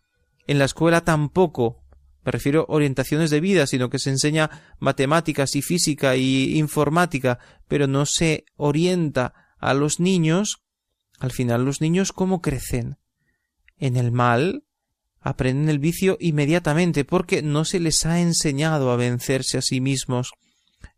en 0.46 0.58
la 0.58 0.66
escuela 0.66 1.04
tampoco, 1.04 1.84
me 2.24 2.32
refiero 2.32 2.66
orientaciones 2.68 3.30
de 3.30 3.40
vida, 3.40 3.66
sino 3.66 3.88
que 3.90 4.00
se 4.00 4.10
enseña 4.10 4.50
matemáticas 4.80 5.54
y 5.54 5.62
física 5.62 6.16
y 6.16 6.58
informática, 6.58 7.38
pero 7.68 7.86
no 7.86 8.06
se 8.06 8.44
orienta 8.56 9.54
a 9.58 9.72
los 9.72 10.00
niños, 10.00 10.62
al 11.20 11.30
final 11.30 11.64
los 11.64 11.80
niños 11.80 12.12
cómo 12.12 12.42
crecen. 12.42 12.96
En 13.78 13.96
el 13.96 14.10
mal 14.10 14.64
aprenden 15.20 15.68
el 15.68 15.78
vicio 15.78 16.16
inmediatamente 16.18 17.04
porque 17.04 17.40
no 17.40 17.64
se 17.64 17.78
les 17.78 18.04
ha 18.04 18.20
enseñado 18.20 18.90
a 18.90 18.96
vencerse 18.96 19.58
a 19.58 19.62
sí 19.62 19.80
mismos 19.80 20.32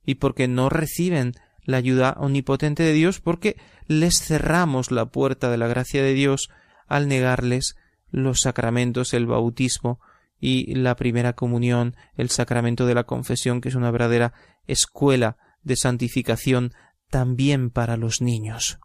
y 0.04 0.16
porque 0.16 0.48
no 0.48 0.70
reciben 0.70 1.34
la 1.66 1.76
ayuda 1.76 2.16
omnipotente 2.18 2.82
de 2.82 2.92
Dios 2.92 3.20
porque 3.20 3.56
les 3.87 4.20
cerramos 4.20 4.90
la 4.90 5.06
puerta 5.06 5.50
de 5.50 5.58
la 5.58 5.66
gracia 5.66 6.02
de 6.02 6.14
Dios 6.14 6.49
al 6.87 7.08
negarles 7.08 7.76
los 8.11 8.40
sacramentos, 8.40 9.12
el 9.12 9.26
bautismo 9.26 10.00
y 10.40 10.75
la 10.75 10.96
primera 10.96 11.35
comunión, 11.35 11.96
el 12.16 12.30
sacramento 12.30 12.87
de 12.87 12.94
la 12.94 13.04
confesión, 13.04 13.61
que 13.61 13.68
es 13.68 13.75
una 13.75 13.90
verdadera 13.90 14.32
escuela 14.66 15.37
de 15.62 15.76
santificación 15.76 16.73
también 17.11 17.70
para 17.70 17.96
los 17.96 18.20
niños. 18.20 18.78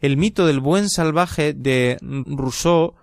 El 0.00 0.16
mito 0.16 0.46
del 0.46 0.60
buen 0.60 0.88
salvaje 0.88 1.52
de 1.52 1.98
Rousseau, 2.00 2.94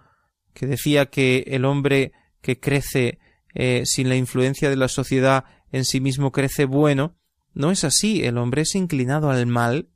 que 0.54 0.66
decía 0.66 1.08
que 1.08 1.44
el 1.48 1.66
hombre 1.66 2.14
que 2.42 2.60
crece 2.60 3.20
eh, 3.54 3.84
sin 3.86 4.10
la 4.10 4.16
influencia 4.16 4.70
de 4.70 4.78
la 4.78 4.88
sociedad 4.88 5.46
en 5.72 5.84
sí 5.84 6.00
mismo 6.00 6.32
crece 6.32 6.66
bueno, 6.66 7.16
no 7.56 7.72
es 7.72 7.86
así, 7.86 8.24
el 8.24 8.38
hombre 8.38 8.64
es 8.64 8.76
inclinado 8.76 9.32
al 9.32 9.48
mal. 9.48 9.90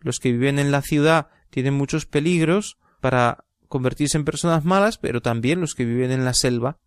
Los 0.00 0.20
que 0.20 0.32
viven 0.32 0.58
en 0.58 0.70
la 0.70 0.82
ciudad 0.82 1.28
tienen 1.50 1.74
muchos 1.74 2.06
peligros 2.06 2.78
para 3.00 3.44
convertirse 3.68 4.16
en 4.16 4.24
personas 4.24 4.64
malas, 4.64 4.98
pero 4.98 5.20
también 5.20 5.60
los 5.60 5.74
que 5.74 5.84
viven 5.84 6.12
en 6.12 6.24
la 6.24 6.32
selva 6.32 6.78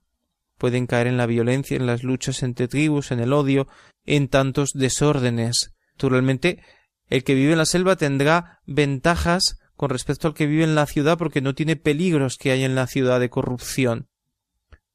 pueden 0.57 0.87
caer 0.87 1.07
en 1.07 1.17
la 1.17 1.25
violencia, 1.25 1.75
en 1.75 1.85
las 1.85 2.03
luchas 2.03 2.43
entre 2.43 2.69
tribus, 2.69 3.11
en 3.11 3.19
el 3.19 3.33
odio, 3.33 3.67
en 4.05 4.29
tantos 4.29 4.71
desórdenes. 4.73 5.73
Naturalmente, 5.95 6.63
el 7.09 7.25
que 7.25 7.35
vive 7.35 7.51
en 7.51 7.57
la 7.57 7.65
selva 7.65 7.97
tendrá 7.97 8.61
ventajas 8.65 9.59
con 9.75 9.89
respecto 9.89 10.29
al 10.29 10.33
que 10.33 10.47
vive 10.47 10.63
en 10.63 10.75
la 10.75 10.85
ciudad 10.85 11.17
porque 11.17 11.41
no 11.41 11.53
tiene 11.55 11.75
peligros 11.75 12.37
que 12.37 12.51
hay 12.51 12.63
en 12.63 12.75
la 12.75 12.87
ciudad 12.87 13.19
de 13.19 13.29
corrupción. 13.29 14.07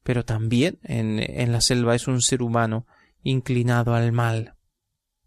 Pero 0.01 0.25
también 0.25 0.79
en, 0.81 1.19
en 1.19 1.51
la 1.51 1.61
selva 1.61 1.93
es 1.93 2.07
un 2.07 2.23
ser 2.23 2.41
humano 2.41 2.87
inclinado 3.21 3.93
al 3.93 4.11
mal. 4.11 4.55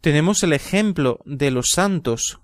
Tenemos 0.05 0.43
el 0.43 0.53
ejemplo 0.53 1.21
de 1.25 1.51
los 1.51 1.71
santos. 1.71 2.39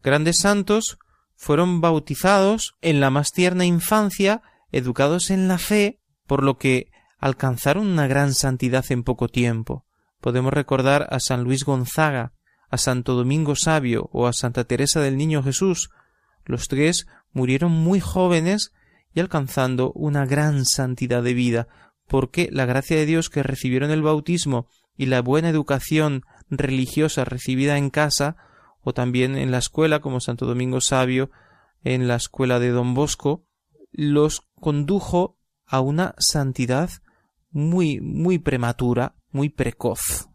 Grandes 0.00 0.38
santos 0.38 0.96
fueron 1.34 1.80
bautizados 1.80 2.76
en 2.82 3.00
la 3.00 3.10
más 3.10 3.32
tierna 3.32 3.64
infancia, 3.64 4.42
educados 4.70 5.30
en 5.30 5.48
la 5.48 5.58
fe, 5.58 5.98
por 6.28 6.44
lo 6.44 6.56
que 6.56 6.92
alcanzaron 7.18 7.88
una 7.88 8.06
gran 8.06 8.32
santidad 8.32 8.84
en 8.90 9.02
poco 9.02 9.26
tiempo. 9.26 9.84
Podemos 10.20 10.52
recordar 10.52 11.08
a 11.10 11.18
San 11.18 11.42
Luis 11.42 11.64
Gonzaga, 11.64 12.32
a 12.68 12.78
Santo 12.78 13.14
Domingo 13.14 13.56
Sabio 13.56 14.08
o 14.12 14.28
a 14.28 14.32
Santa 14.32 14.62
Teresa 14.62 15.00
del 15.00 15.16
Niño 15.16 15.42
Jesús. 15.42 15.90
Los 16.44 16.68
tres 16.68 17.08
murieron 17.32 17.72
muy 17.72 17.98
jóvenes 17.98 18.70
y 19.12 19.18
alcanzando 19.18 19.90
una 19.96 20.26
gran 20.26 20.64
santidad 20.64 21.24
de 21.24 21.34
vida, 21.34 21.66
porque 22.06 22.48
la 22.52 22.66
gracia 22.66 22.96
de 22.96 23.06
Dios 23.06 23.30
que 23.30 23.42
recibieron 23.42 23.90
el 23.90 24.02
bautismo 24.02 24.68
y 24.96 25.06
la 25.06 25.22
buena 25.22 25.48
educación 25.48 26.22
religiosa 26.50 27.24
recibida 27.24 27.78
en 27.78 27.90
casa 27.90 28.36
o 28.82 28.92
también 28.92 29.36
en 29.36 29.50
la 29.50 29.58
escuela 29.58 30.00
como 30.00 30.20
Santo 30.20 30.46
Domingo 30.46 30.80
Sabio 30.80 31.30
en 31.82 32.08
la 32.08 32.16
escuela 32.16 32.58
de 32.58 32.70
Don 32.70 32.94
Bosco 32.94 33.46
los 33.92 34.42
condujo 34.54 35.38
a 35.66 35.80
una 35.80 36.14
santidad 36.18 36.90
muy 37.50 38.00
muy 38.00 38.38
prematura, 38.38 39.14
muy 39.30 39.48
precoz. 39.48 40.28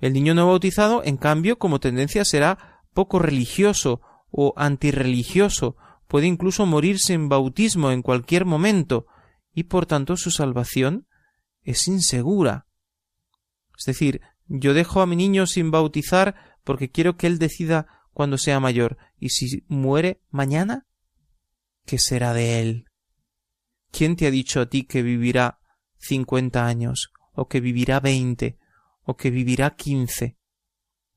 El 0.00 0.14
niño 0.14 0.34
no 0.34 0.46
bautizado, 0.46 1.02
en 1.04 1.16
cambio, 1.16 1.58
como 1.58 1.80
tendencia 1.80 2.24
será 2.24 2.82
poco 2.94 3.18
religioso 3.18 4.00
o 4.30 4.54
antirreligioso, 4.56 5.76
puede 6.08 6.26
incluso 6.26 6.66
morirse 6.66 7.12
en 7.12 7.28
bautismo 7.28 7.90
en 7.90 8.02
cualquier 8.02 8.44
momento, 8.44 9.06
y 9.52 9.64
por 9.64 9.86
tanto 9.86 10.16
su 10.16 10.30
salvación 10.30 11.06
es 11.62 11.86
insegura. 11.88 12.66
Es 13.78 13.84
decir, 13.84 14.20
yo 14.52 14.74
dejo 14.74 15.00
a 15.00 15.06
mi 15.06 15.14
niño 15.14 15.46
sin 15.46 15.70
bautizar 15.70 16.34
porque 16.64 16.90
quiero 16.90 17.16
que 17.16 17.28
él 17.28 17.38
decida 17.38 17.86
cuando 18.12 18.36
sea 18.36 18.58
mayor. 18.58 18.98
¿Y 19.16 19.28
si 19.28 19.64
muere 19.68 20.20
mañana? 20.28 20.88
¿Qué 21.86 22.00
será 22.00 22.34
de 22.34 22.60
él? 22.60 22.84
¿Quién 23.92 24.16
te 24.16 24.26
ha 24.26 24.30
dicho 24.32 24.60
a 24.60 24.66
ti 24.66 24.84
que 24.84 25.02
vivirá 25.02 25.60
cincuenta 25.98 26.66
años, 26.66 27.12
o 27.32 27.46
que 27.46 27.60
vivirá 27.60 28.00
veinte, 28.00 28.58
o 29.04 29.16
que 29.16 29.30
vivirá 29.30 29.76
quince, 29.76 30.36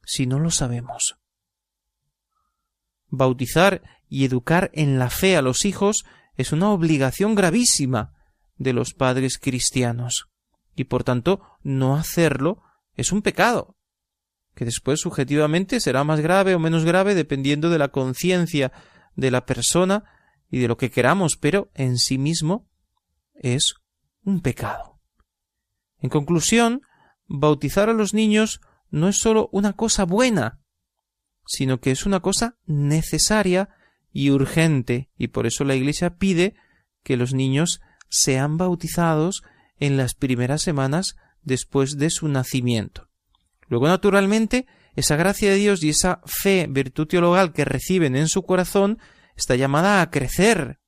si 0.05 0.27
no 0.27 0.39
lo 0.39 0.51
sabemos? 0.51 1.17
Bautizar 3.07 3.81
y 4.09 4.25
educar 4.25 4.69
en 4.73 4.99
la 4.99 5.09
fe 5.09 5.37
a 5.37 5.41
los 5.41 5.65
hijos 5.65 6.05
es 6.35 6.51
una 6.51 6.69
obligación 6.69 7.33
gravísima 7.33 8.13
de 8.57 8.73
los 8.73 8.93
padres 8.93 9.39
cristianos, 9.39 10.29
y 10.75 10.83
por 10.83 11.03
tanto 11.03 11.41
no 11.63 11.95
hacerlo 11.95 12.61
es 12.95 13.11
un 13.11 13.21
pecado, 13.21 13.77
que 14.55 14.65
después 14.65 14.99
subjetivamente 14.99 15.79
será 15.79 16.03
más 16.03 16.19
grave 16.19 16.55
o 16.55 16.59
menos 16.59 16.85
grave 16.85 17.15
dependiendo 17.15 17.69
de 17.69 17.77
la 17.77 17.89
conciencia 17.89 18.71
de 19.15 19.31
la 19.31 19.45
persona 19.45 20.03
y 20.49 20.59
de 20.59 20.67
lo 20.67 20.77
que 20.77 20.91
queramos, 20.91 21.37
pero 21.37 21.71
en 21.73 21.97
sí 21.97 22.17
mismo 22.17 22.69
es 23.33 23.75
un 24.23 24.41
pecado. 24.41 24.99
En 25.99 26.09
conclusión, 26.09 26.81
bautizar 27.27 27.89
a 27.89 27.93
los 27.93 28.13
niños 28.13 28.61
no 28.89 29.07
es 29.07 29.17
sólo 29.17 29.49
una 29.51 29.73
cosa 29.73 30.05
buena, 30.05 30.59
sino 31.45 31.79
que 31.79 31.91
es 31.91 32.05
una 32.05 32.19
cosa 32.19 32.57
necesaria 32.65 33.69
y 34.11 34.29
urgente, 34.29 35.09
y 35.17 35.29
por 35.29 35.47
eso 35.47 35.63
la 35.63 35.75
Iglesia 35.75 36.17
pide 36.17 36.55
que 37.03 37.17
los 37.17 37.33
niños 37.33 37.81
sean 38.09 38.57
bautizados 38.57 39.43
en 39.79 39.97
las 39.97 40.13
primeras 40.13 40.61
semanas 40.61 41.15
después 41.43 41.97
de 41.97 42.09
su 42.09 42.27
nacimiento. 42.27 43.09
Luego, 43.67 43.87
naturalmente, 43.87 44.67
esa 44.95 45.15
gracia 45.15 45.49
de 45.49 45.55
Dios 45.55 45.83
y 45.83 45.89
esa 45.89 46.21
fe, 46.25 46.67
virtud 46.69 47.07
teologal 47.07 47.53
que 47.53 47.65
reciben 47.65 48.15
en 48.15 48.27
su 48.27 48.43
corazón 48.43 48.99
está 49.35 49.55
llamada 49.55 50.01
a 50.01 50.11
crecer. 50.11 50.79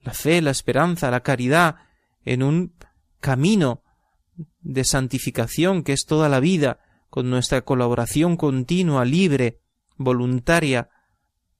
La 0.00 0.12
fe, 0.12 0.42
la 0.42 0.50
esperanza, 0.50 1.10
la 1.10 1.22
caridad, 1.22 1.76
en 2.24 2.42
un 2.42 2.74
camino 3.20 3.82
de 4.60 4.84
santificación 4.84 5.82
que 5.82 5.92
es 5.92 6.04
toda 6.06 6.28
la 6.28 6.40
vida, 6.40 6.80
con 7.10 7.30
nuestra 7.30 7.62
colaboración 7.62 8.36
continua, 8.36 9.04
libre, 9.04 9.60
voluntaria. 9.96 10.90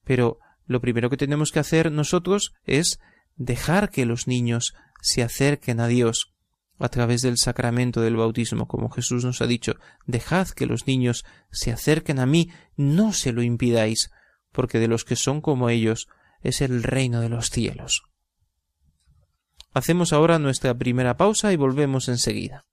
Pero 0.04 0.38
lo 0.66 0.80
primero 0.80 1.10
que 1.10 1.16
tenemos 1.16 1.50
que 1.52 1.58
hacer 1.58 1.90
nosotros 1.90 2.54
es 2.64 3.00
dejar 3.36 3.90
que 3.90 4.04
los 4.04 4.26
niños 4.26 4.74
se 5.00 5.22
acerquen 5.22 5.80
a 5.80 5.86
Dios, 5.86 6.34
a 6.78 6.88
través 6.88 7.22
del 7.22 7.38
sacramento 7.38 8.00
del 8.00 8.16
bautismo, 8.16 8.68
como 8.68 8.90
Jesús 8.90 9.24
nos 9.24 9.40
ha 9.42 9.46
dicho, 9.46 9.74
dejad 10.06 10.48
que 10.48 10.66
los 10.66 10.86
niños 10.86 11.24
se 11.50 11.72
acerquen 11.72 12.18
a 12.18 12.26
mí, 12.26 12.50
no 12.76 13.12
se 13.12 13.32
lo 13.32 13.42
impidáis, 13.42 14.10
porque 14.52 14.78
de 14.78 14.88
los 14.88 15.04
que 15.04 15.16
son 15.16 15.40
como 15.40 15.70
ellos 15.70 16.08
es 16.40 16.60
el 16.60 16.82
reino 16.82 17.20
de 17.20 17.28
los 17.28 17.50
cielos. 17.50 18.02
Hacemos 19.72 20.12
ahora 20.12 20.38
nuestra 20.38 20.74
primera 20.74 21.16
pausa 21.16 21.52
y 21.52 21.56
volvemos 21.56 22.08
enseguida. 22.08 22.64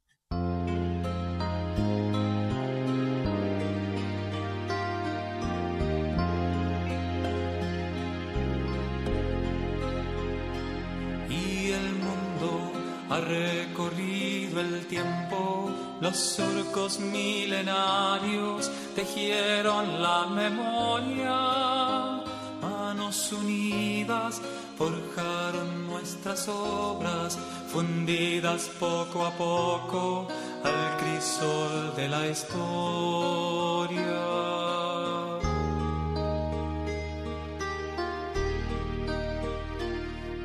Los 16.02 16.18
surcos 16.18 17.00
milenarios 17.00 18.70
tejieron 18.96 20.02
la 20.02 20.26
memoria. 20.28 22.22
Manos 22.62 23.32
unidas 23.32 24.42
forjaron 24.78 25.88
nuestras 25.88 26.50
obras, 26.50 27.38
fundidas 27.72 28.70
poco 28.78 29.26
a 29.26 29.32
poco 29.32 30.28
al 30.64 30.98
crisol 30.98 31.96
de 31.96 32.10
la 32.10 32.28
historia. 32.28 32.66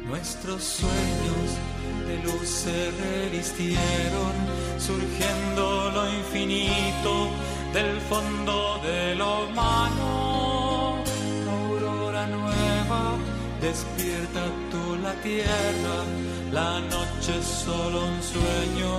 Nuestros 0.06 0.62
sueños 0.62 1.69
de 2.10 2.16
luz 2.24 2.48
se 2.48 2.90
revistieron, 3.06 4.34
surgiendo 4.78 5.90
lo 5.94 6.02
infinito 6.20 7.12
del 7.72 8.00
fondo 8.10 8.80
de 8.82 9.14
lo 9.14 9.46
humano. 9.46 11.04
Aurora 11.56 12.26
nueva, 12.26 13.02
despierta 13.60 14.42
tú 14.70 14.96
la 15.06 15.14
tierra, 15.28 15.96
la 16.52 16.80
noche 16.94 17.32
es 17.38 17.46
solo 17.66 17.98
un 18.12 18.20
sueño, 18.34 18.90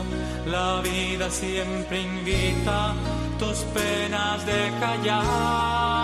la 0.46 0.82
vida 0.82 1.30
siempre 1.30 2.02
invita 2.02 2.94
tus 3.40 3.58
penas 3.76 4.46
de 4.46 4.62
callar. 4.80 6.01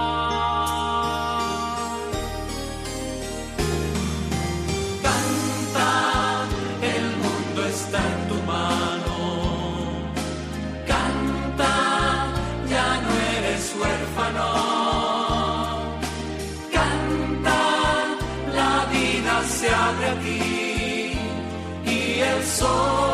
Sol 22.67 23.06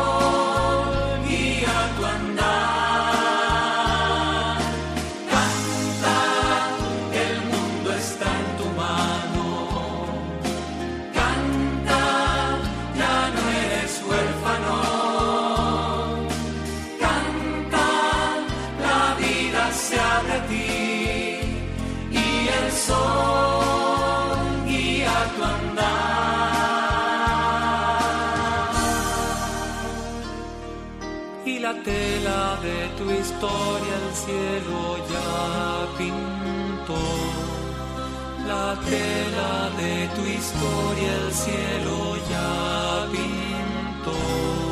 historia 33.44 33.94
el 33.96 34.14
cielo 34.14 34.96
ya 35.12 35.98
pintó. 35.98 37.00
La 38.46 38.74
tela 38.88 39.70
de 39.76 40.08
tu 40.14 40.22
historia 40.22 41.14
el 41.26 41.32
cielo 41.32 42.16
ya 42.30 43.06
pintó. 43.12 44.63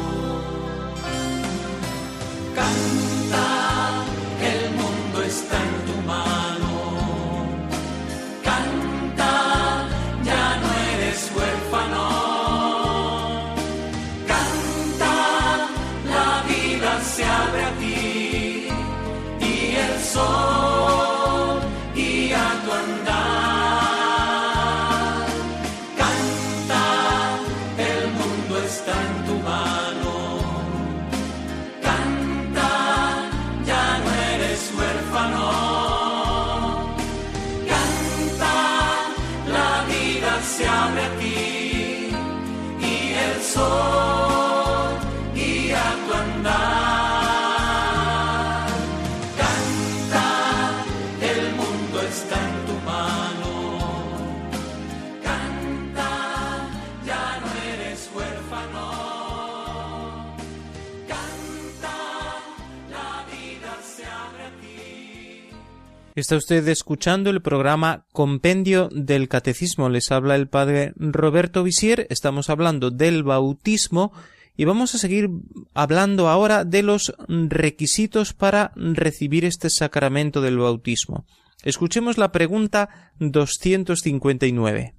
Está 66.22 66.36
usted 66.36 66.68
escuchando 66.68 67.30
el 67.30 67.42
programa 67.42 68.06
Compendio 68.12 68.88
del 68.92 69.28
Catecismo. 69.28 69.88
Les 69.88 70.12
habla 70.12 70.36
el 70.36 70.46
padre 70.46 70.92
Roberto 70.94 71.64
Visier. 71.64 72.06
Estamos 72.10 72.48
hablando 72.48 72.92
del 72.92 73.24
bautismo 73.24 74.12
y 74.56 74.64
vamos 74.64 74.94
a 74.94 74.98
seguir 74.98 75.30
hablando 75.74 76.28
ahora 76.28 76.64
de 76.64 76.84
los 76.84 77.12
requisitos 77.26 78.34
para 78.34 78.70
recibir 78.76 79.44
este 79.44 79.68
sacramento 79.68 80.40
del 80.40 80.58
bautismo. 80.58 81.26
Escuchemos 81.64 82.18
la 82.18 82.30
pregunta 82.30 83.10
259. 83.18 84.94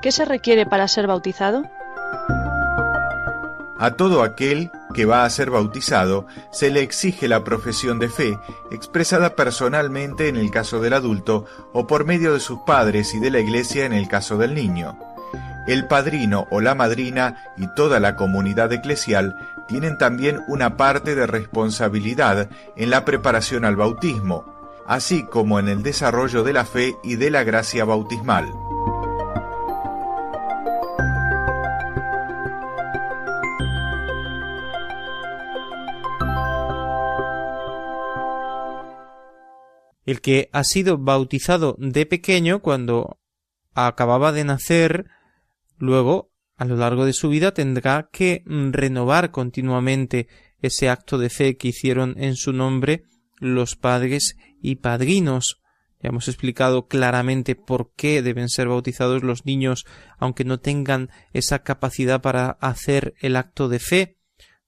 ¿Qué 0.00 0.12
se 0.12 0.24
requiere 0.24 0.64
para 0.64 0.88
ser 0.88 1.06
bautizado? 1.06 1.64
A 3.78 3.94
todo 3.98 4.22
aquel 4.22 4.70
que 4.94 5.04
va 5.04 5.24
a 5.24 5.30
ser 5.30 5.50
bautizado 5.50 6.26
se 6.50 6.70
le 6.70 6.82
exige 6.82 7.28
la 7.28 7.44
profesión 7.44 7.98
de 7.98 8.08
fe, 8.08 8.38
expresada 8.70 9.36
personalmente 9.36 10.28
en 10.28 10.36
el 10.36 10.50
caso 10.50 10.80
del 10.80 10.94
adulto 10.94 11.46
o 11.72 11.86
por 11.86 12.04
medio 12.04 12.34
de 12.34 12.40
sus 12.40 12.60
padres 12.60 13.14
y 13.14 13.20
de 13.20 13.30
la 13.30 13.40
iglesia 13.40 13.84
en 13.84 13.92
el 13.92 14.08
caso 14.08 14.36
del 14.36 14.54
niño. 14.54 14.98
El 15.66 15.86
padrino 15.86 16.46
o 16.50 16.60
la 16.60 16.74
madrina 16.74 17.52
y 17.56 17.66
toda 17.74 18.00
la 18.00 18.16
comunidad 18.16 18.72
eclesial 18.72 19.36
tienen 19.68 19.98
también 19.98 20.42
una 20.48 20.76
parte 20.76 21.14
de 21.14 21.26
responsabilidad 21.26 22.48
en 22.76 22.90
la 22.90 23.04
preparación 23.04 23.64
al 23.64 23.76
bautismo, 23.76 24.44
así 24.86 25.22
como 25.22 25.60
en 25.60 25.68
el 25.68 25.82
desarrollo 25.82 26.42
de 26.42 26.52
la 26.52 26.64
fe 26.64 26.96
y 27.04 27.16
de 27.16 27.30
la 27.30 27.44
gracia 27.44 27.84
bautismal. 27.84 28.46
El 40.10 40.20
que 40.20 40.48
ha 40.52 40.64
sido 40.64 40.98
bautizado 40.98 41.76
de 41.78 42.06
pequeño 42.06 42.60
cuando 42.60 43.20
acababa 43.74 44.32
de 44.32 44.44
nacer, 44.44 45.06
luego, 45.78 46.32
a 46.56 46.64
lo 46.64 46.76
largo 46.76 47.04
de 47.04 47.12
su 47.12 47.28
vida, 47.28 47.52
tendrá 47.52 48.08
que 48.12 48.42
renovar 48.46 49.30
continuamente 49.30 50.28
ese 50.60 50.88
acto 50.88 51.18
de 51.18 51.30
fe 51.30 51.56
que 51.56 51.68
hicieron 51.68 52.14
en 52.18 52.36
su 52.36 52.52
nombre 52.52 53.04
los 53.38 53.76
padres 53.76 54.36
y 54.60 54.76
padrinos. 54.76 55.60
Ya 56.02 56.08
hemos 56.08 56.28
explicado 56.28 56.86
claramente 56.86 57.54
por 57.54 57.92
qué 57.94 58.22
deben 58.22 58.48
ser 58.48 58.68
bautizados 58.68 59.22
los 59.22 59.44
niños, 59.44 59.86
aunque 60.18 60.44
no 60.44 60.58
tengan 60.60 61.10
esa 61.32 61.62
capacidad 61.62 62.20
para 62.20 62.50
hacer 62.60 63.14
el 63.20 63.36
acto 63.36 63.68
de 63.68 63.78
fe, 63.78 64.16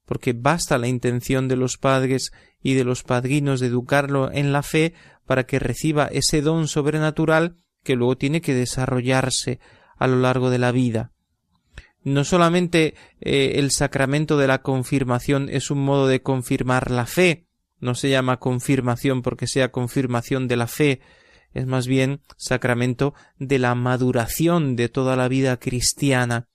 porque 0.05 0.35
basta 0.35 0.79
la 0.79 0.89
intención 0.89 1.49
de 1.49 1.57
los 1.57 1.79
padres 1.79 2.33
y 2.63 2.75
de 2.75 2.85
los 2.85 3.03
padrinos 3.03 3.61
de 3.61 3.67
educarlo 3.67 4.31
en 4.33 4.53
la 4.53 4.63
fe 4.63 4.95
para 5.27 5.45
que 5.45 5.59
reciba 5.59 6.07
ese 6.07 6.43
don 6.43 6.69
sobrenatural 6.69 7.57
que 7.83 7.97
luego 7.97 8.17
tiene 8.17 8.41
que 8.41 8.55
desarrollarse 8.55 9.61
a 9.97 10.07
lo 10.07 10.17
largo 10.17 10.51
de 10.51 10.59
la 10.59 10.73
vida. 10.73 11.13
No 12.05 12.25
solamente 12.25 12.95
eh, 13.21 13.53
el 13.57 13.71
sacramento 13.71 14.37
de 14.37 14.49
la 14.49 14.63
confirmación 14.63 15.49
es 15.49 15.71
un 15.71 15.85
modo 15.85 16.07
de 16.07 16.23
confirmar 16.23 16.91
la 16.91 17.07
fe, 17.07 17.47
no 17.79 17.95
se 17.95 18.11
llama 18.11 18.39
confirmación 18.39 19.23
porque 19.23 19.47
sea 19.47 19.71
confirmación 19.71 20.49
de 20.49 20.57
la 20.57 20.67
fe, 20.67 21.01
es 21.53 21.67
más 21.67 21.87
bien 21.87 22.21
sacramento 22.37 23.15
de 23.39 23.59
la 23.59 23.75
maduración 23.75 24.75
de 24.75 24.89
toda 24.89 25.17
la 25.17 25.29
vida 25.29 25.59
cristiana, 25.59 26.49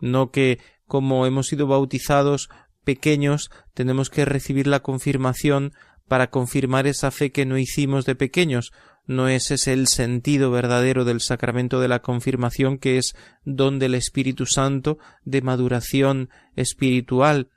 no 0.00 0.30
que 0.30 0.58
como 0.86 1.24
hemos 1.26 1.46
sido 1.46 1.66
bautizados 1.66 2.48
pequeños 2.90 3.52
tenemos 3.72 4.10
que 4.10 4.24
recibir 4.24 4.66
la 4.66 4.80
confirmación 4.80 5.74
para 6.08 6.30
confirmar 6.30 6.88
esa 6.88 7.12
fe 7.12 7.30
que 7.30 7.46
no 7.46 7.56
hicimos 7.56 8.04
de 8.04 8.16
pequeños. 8.16 8.72
No 9.06 9.28
ese 9.28 9.54
es 9.54 9.68
el 9.68 9.86
sentido 9.86 10.50
verdadero 10.50 11.04
del 11.04 11.20
sacramento 11.20 11.78
de 11.78 11.86
la 11.86 12.00
confirmación, 12.02 12.78
que 12.78 12.98
es 12.98 13.14
don 13.44 13.78
del 13.78 13.94
Espíritu 13.94 14.44
Santo 14.44 14.98
de 15.24 15.40
maduración 15.40 16.30
espiritual. 16.56 17.50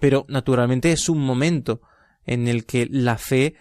Pero 0.00 0.26
naturalmente 0.28 0.90
es 0.90 1.08
un 1.08 1.20
momento 1.20 1.82
en 2.26 2.48
el 2.48 2.66
que 2.66 2.88
la 2.90 3.16
fe 3.16 3.54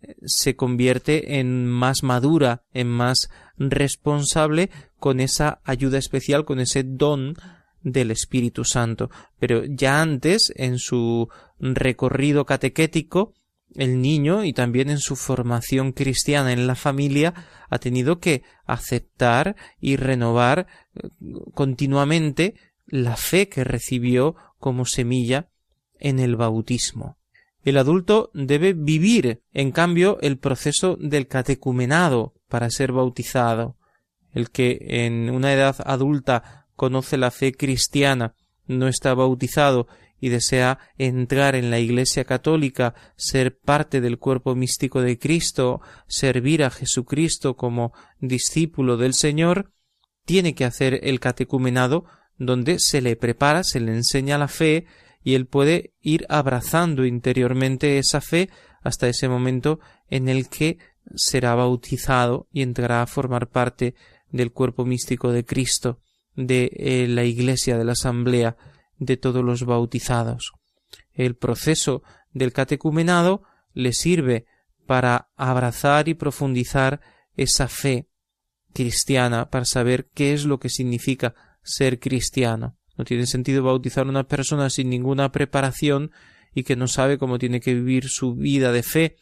eh, 0.00 0.14
se 0.26 0.54
convierte 0.54 1.40
en 1.40 1.66
más 1.66 2.04
madura, 2.04 2.62
en 2.72 2.86
más 2.86 3.30
responsable 3.58 4.70
con 5.00 5.18
esa 5.18 5.60
ayuda 5.64 5.98
especial, 5.98 6.44
con 6.44 6.60
ese 6.60 6.84
don 6.84 7.34
del 7.82 8.10
Espíritu 8.10 8.64
Santo. 8.64 9.10
Pero 9.38 9.64
ya 9.64 10.00
antes, 10.00 10.52
en 10.56 10.78
su 10.78 11.28
recorrido 11.58 12.44
catequético, 12.44 13.34
el 13.74 14.00
niño 14.00 14.44
y 14.44 14.52
también 14.52 14.90
en 14.90 14.98
su 14.98 15.16
formación 15.16 15.92
cristiana 15.92 16.52
en 16.52 16.66
la 16.66 16.74
familia 16.74 17.34
ha 17.68 17.78
tenido 17.78 18.18
que 18.18 18.42
aceptar 18.64 19.56
y 19.80 19.96
renovar 19.96 20.66
eh, 20.94 21.08
continuamente 21.54 22.54
la 22.86 23.16
fe 23.16 23.48
que 23.48 23.64
recibió 23.64 24.36
como 24.58 24.86
semilla 24.86 25.48
en 25.98 26.18
el 26.18 26.36
bautismo. 26.36 27.18
El 27.64 27.78
adulto 27.78 28.30
debe 28.32 28.74
vivir, 28.74 29.42
en 29.52 29.72
cambio, 29.72 30.18
el 30.20 30.38
proceso 30.38 30.96
del 31.00 31.26
catecumenado 31.26 32.34
para 32.48 32.70
ser 32.70 32.92
bautizado. 32.92 33.76
El 34.32 34.50
que 34.50 34.78
en 34.80 35.30
una 35.30 35.52
edad 35.52 35.76
adulta 35.84 36.65
conoce 36.76 37.16
la 37.16 37.30
fe 37.30 37.52
cristiana, 37.52 38.34
no 38.66 38.88
está 38.88 39.14
bautizado 39.14 39.88
y 40.20 40.28
desea 40.28 40.78
entrar 40.98 41.54
en 41.54 41.70
la 41.70 41.78
Iglesia 41.78 42.24
católica, 42.24 42.94
ser 43.16 43.58
parte 43.58 44.00
del 44.00 44.18
cuerpo 44.18 44.54
místico 44.54 45.02
de 45.02 45.18
Cristo, 45.18 45.80
servir 46.06 46.64
a 46.64 46.70
Jesucristo 46.70 47.56
como 47.56 47.92
discípulo 48.20 48.96
del 48.96 49.14
Señor, 49.14 49.72
tiene 50.24 50.54
que 50.54 50.64
hacer 50.64 51.00
el 51.02 51.20
catecumenado 51.20 52.04
donde 52.38 52.78
se 52.78 53.00
le 53.00 53.16
prepara, 53.16 53.62
se 53.64 53.80
le 53.80 53.92
enseña 53.92 54.38
la 54.38 54.48
fe 54.48 54.86
y 55.22 55.34
él 55.34 55.46
puede 55.46 55.94
ir 56.00 56.26
abrazando 56.28 57.04
interiormente 57.04 57.98
esa 57.98 58.20
fe 58.20 58.50
hasta 58.82 59.08
ese 59.08 59.28
momento 59.28 59.80
en 60.08 60.28
el 60.28 60.48
que 60.48 60.78
será 61.14 61.54
bautizado 61.54 62.48
y 62.52 62.62
entrará 62.62 63.02
a 63.02 63.06
formar 63.06 63.48
parte 63.48 63.94
del 64.30 64.52
cuerpo 64.52 64.84
místico 64.84 65.32
de 65.32 65.44
Cristo, 65.44 66.00
de 66.36 66.70
eh, 66.74 67.06
la 67.08 67.24
Iglesia, 67.24 67.76
de 67.76 67.84
la 67.84 67.92
Asamblea, 67.92 68.56
de 68.98 69.16
todos 69.16 69.44
los 69.44 69.64
bautizados. 69.64 70.52
El 71.12 71.34
proceso 71.34 72.02
del 72.32 72.52
catecumenado 72.52 73.42
le 73.72 73.92
sirve 73.92 74.46
para 74.86 75.30
abrazar 75.36 76.08
y 76.08 76.14
profundizar 76.14 77.00
esa 77.36 77.68
fe 77.68 78.08
cristiana, 78.72 79.50
para 79.50 79.64
saber 79.64 80.10
qué 80.14 80.32
es 80.32 80.44
lo 80.44 80.60
que 80.60 80.68
significa 80.68 81.34
ser 81.62 81.98
cristiano. 81.98 82.76
No 82.96 83.04
tiene 83.04 83.26
sentido 83.26 83.62
bautizar 83.62 84.06
a 84.06 84.10
una 84.10 84.28
persona 84.28 84.70
sin 84.70 84.88
ninguna 84.90 85.32
preparación 85.32 86.12
y 86.54 86.62
que 86.62 86.76
no 86.76 86.88
sabe 86.88 87.18
cómo 87.18 87.38
tiene 87.38 87.60
que 87.60 87.74
vivir 87.74 88.08
su 88.08 88.34
vida 88.34 88.72
de 88.72 88.82
fe. 88.82 89.16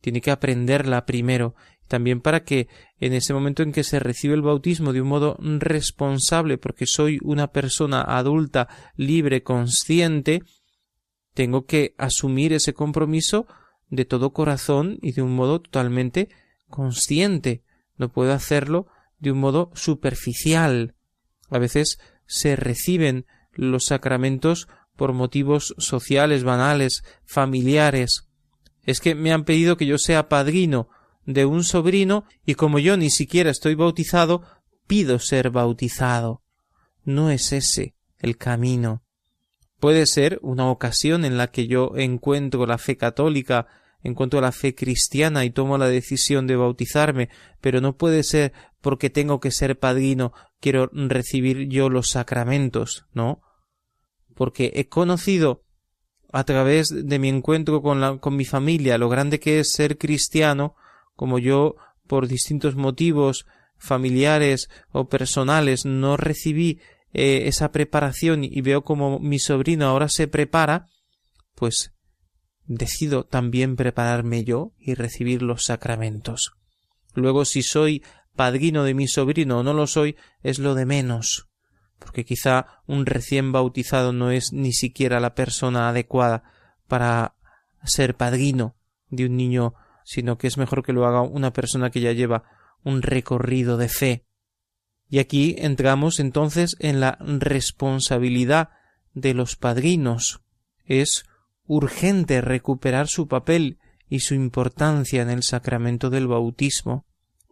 Tiene 0.00 0.20
que 0.20 0.30
aprenderla 0.30 1.06
primero 1.06 1.54
también 1.88 2.20
para 2.20 2.44
que 2.44 2.68
en 3.00 3.12
ese 3.12 3.34
momento 3.34 3.62
en 3.62 3.72
que 3.72 3.84
se 3.84 3.98
recibe 3.98 4.34
el 4.34 4.42
bautismo 4.42 4.92
de 4.92 5.02
un 5.02 5.08
modo 5.08 5.36
responsable, 5.40 6.58
porque 6.58 6.86
soy 6.86 7.18
una 7.22 7.48
persona 7.48 8.02
adulta, 8.02 8.68
libre, 8.96 9.42
consciente, 9.42 10.42
tengo 11.34 11.66
que 11.66 11.94
asumir 11.98 12.52
ese 12.52 12.74
compromiso 12.74 13.46
de 13.88 14.04
todo 14.04 14.32
corazón 14.32 14.98
y 15.02 15.12
de 15.12 15.22
un 15.22 15.34
modo 15.34 15.60
totalmente 15.60 16.28
consciente. 16.68 17.62
No 17.96 18.10
puedo 18.10 18.32
hacerlo 18.32 18.86
de 19.18 19.32
un 19.32 19.40
modo 19.40 19.70
superficial. 19.74 20.94
A 21.50 21.58
veces 21.58 21.98
se 22.26 22.56
reciben 22.56 23.26
los 23.52 23.84
sacramentos 23.86 24.68
por 24.96 25.12
motivos 25.12 25.74
sociales, 25.78 26.44
banales, 26.44 27.04
familiares. 27.24 28.28
Es 28.84 29.00
que 29.00 29.14
me 29.14 29.32
han 29.32 29.44
pedido 29.44 29.76
que 29.76 29.86
yo 29.86 29.98
sea 29.98 30.28
padrino 30.28 30.88
de 31.24 31.44
un 31.46 31.64
sobrino 31.64 32.24
y 32.44 32.54
como 32.54 32.78
yo 32.78 32.96
ni 32.96 33.10
siquiera 33.10 33.50
estoy 33.50 33.74
bautizado, 33.74 34.42
pido 34.86 35.18
ser 35.18 35.50
bautizado. 35.50 36.42
No 37.04 37.30
es 37.30 37.52
ese 37.52 37.94
el 38.18 38.36
camino. 38.36 39.02
Puede 39.80 40.06
ser 40.06 40.38
una 40.42 40.70
ocasión 40.70 41.24
en 41.24 41.36
la 41.36 41.48
que 41.48 41.66
yo 41.66 41.92
encuentro 41.96 42.66
la 42.66 42.78
fe 42.78 42.96
católica, 42.96 43.66
encuentro 44.02 44.40
la 44.40 44.52
fe 44.52 44.74
cristiana 44.74 45.44
y 45.44 45.50
tomo 45.50 45.78
la 45.78 45.88
decisión 45.88 46.46
de 46.46 46.56
bautizarme, 46.56 47.30
pero 47.60 47.80
no 47.80 47.96
puede 47.96 48.22
ser 48.22 48.52
porque 48.80 49.10
tengo 49.10 49.40
que 49.40 49.50
ser 49.50 49.78
padrino, 49.78 50.32
quiero 50.60 50.88
recibir 50.92 51.68
yo 51.68 51.88
los 51.88 52.10
sacramentos, 52.10 53.06
¿no? 53.12 53.42
Porque 54.34 54.72
he 54.76 54.88
conocido 54.88 55.64
a 56.32 56.44
través 56.44 56.88
de 56.88 57.18
mi 57.18 57.28
encuentro 57.28 57.82
con, 57.82 58.00
la, 58.00 58.18
con 58.18 58.36
mi 58.36 58.44
familia 58.44 58.98
lo 58.98 59.08
grande 59.08 59.38
que 59.38 59.60
es 59.60 59.72
ser 59.72 59.98
cristiano, 59.98 60.76
como 61.14 61.38
yo 61.38 61.76
por 62.06 62.28
distintos 62.28 62.74
motivos 62.74 63.46
familiares 63.76 64.68
o 64.90 65.08
personales 65.08 65.84
no 65.84 66.16
recibí 66.16 66.80
eh, 67.12 67.42
esa 67.46 67.72
preparación 67.72 68.44
y 68.44 68.60
veo 68.60 68.84
como 68.84 69.18
mi 69.18 69.38
sobrino 69.38 69.86
ahora 69.86 70.08
se 70.08 70.28
prepara, 70.28 70.86
pues 71.54 71.92
decido 72.64 73.24
también 73.24 73.76
prepararme 73.76 74.44
yo 74.44 74.72
y 74.78 74.94
recibir 74.94 75.42
los 75.42 75.64
sacramentos. 75.64 76.52
Luego 77.14 77.44
si 77.44 77.62
soy 77.62 78.02
padrino 78.34 78.84
de 78.84 78.94
mi 78.94 79.08
sobrino 79.08 79.58
o 79.58 79.62
no 79.62 79.74
lo 79.74 79.86
soy, 79.86 80.16
es 80.42 80.58
lo 80.58 80.74
de 80.74 80.86
menos, 80.86 81.48
porque 81.98 82.24
quizá 82.24 82.82
un 82.86 83.04
recién 83.04 83.52
bautizado 83.52 84.12
no 84.12 84.30
es 84.30 84.52
ni 84.52 84.72
siquiera 84.72 85.20
la 85.20 85.34
persona 85.34 85.88
adecuada 85.88 86.44
para 86.88 87.34
ser 87.84 88.16
padrino 88.16 88.76
de 89.10 89.26
un 89.26 89.36
niño 89.36 89.74
sino 90.04 90.38
que 90.38 90.46
es 90.46 90.58
mejor 90.58 90.84
que 90.84 90.92
lo 90.92 91.06
haga 91.06 91.22
una 91.22 91.52
persona 91.52 91.90
que 91.90 92.00
ya 92.00 92.12
lleva 92.12 92.44
un 92.84 93.02
recorrido 93.02 93.76
de 93.76 93.88
fe. 93.88 94.26
Y 95.08 95.18
aquí 95.18 95.56
entramos 95.58 96.20
entonces 96.20 96.76
en 96.78 97.00
la 97.00 97.18
responsabilidad 97.20 98.70
de 99.14 99.34
los 99.34 99.56
padrinos. 99.56 100.40
Es 100.84 101.24
urgente 101.66 102.40
recuperar 102.40 103.08
su 103.08 103.28
papel 103.28 103.78
y 104.08 104.20
su 104.20 104.34
importancia 104.34 105.22
en 105.22 105.30
el 105.30 105.42
sacramento 105.42 106.10
del 106.10 106.28
bautismo, 106.28 107.06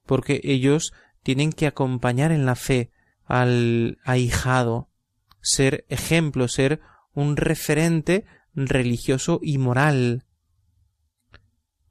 porque 0.07 0.41
ellos 0.43 0.93
tienen 1.23 1.53
que 1.53 1.67
acompañar 1.67 2.33
en 2.33 2.47
la 2.47 2.55
fe 2.55 2.91
al 3.25 3.99
ahijado, 4.05 4.91
ser 5.41 5.85
ejemplo, 5.89 6.49
ser 6.49 6.81
un 7.15 7.37
referente 7.37 8.25
religioso 8.55 9.39
y 9.43 9.59
moral, 9.59 10.25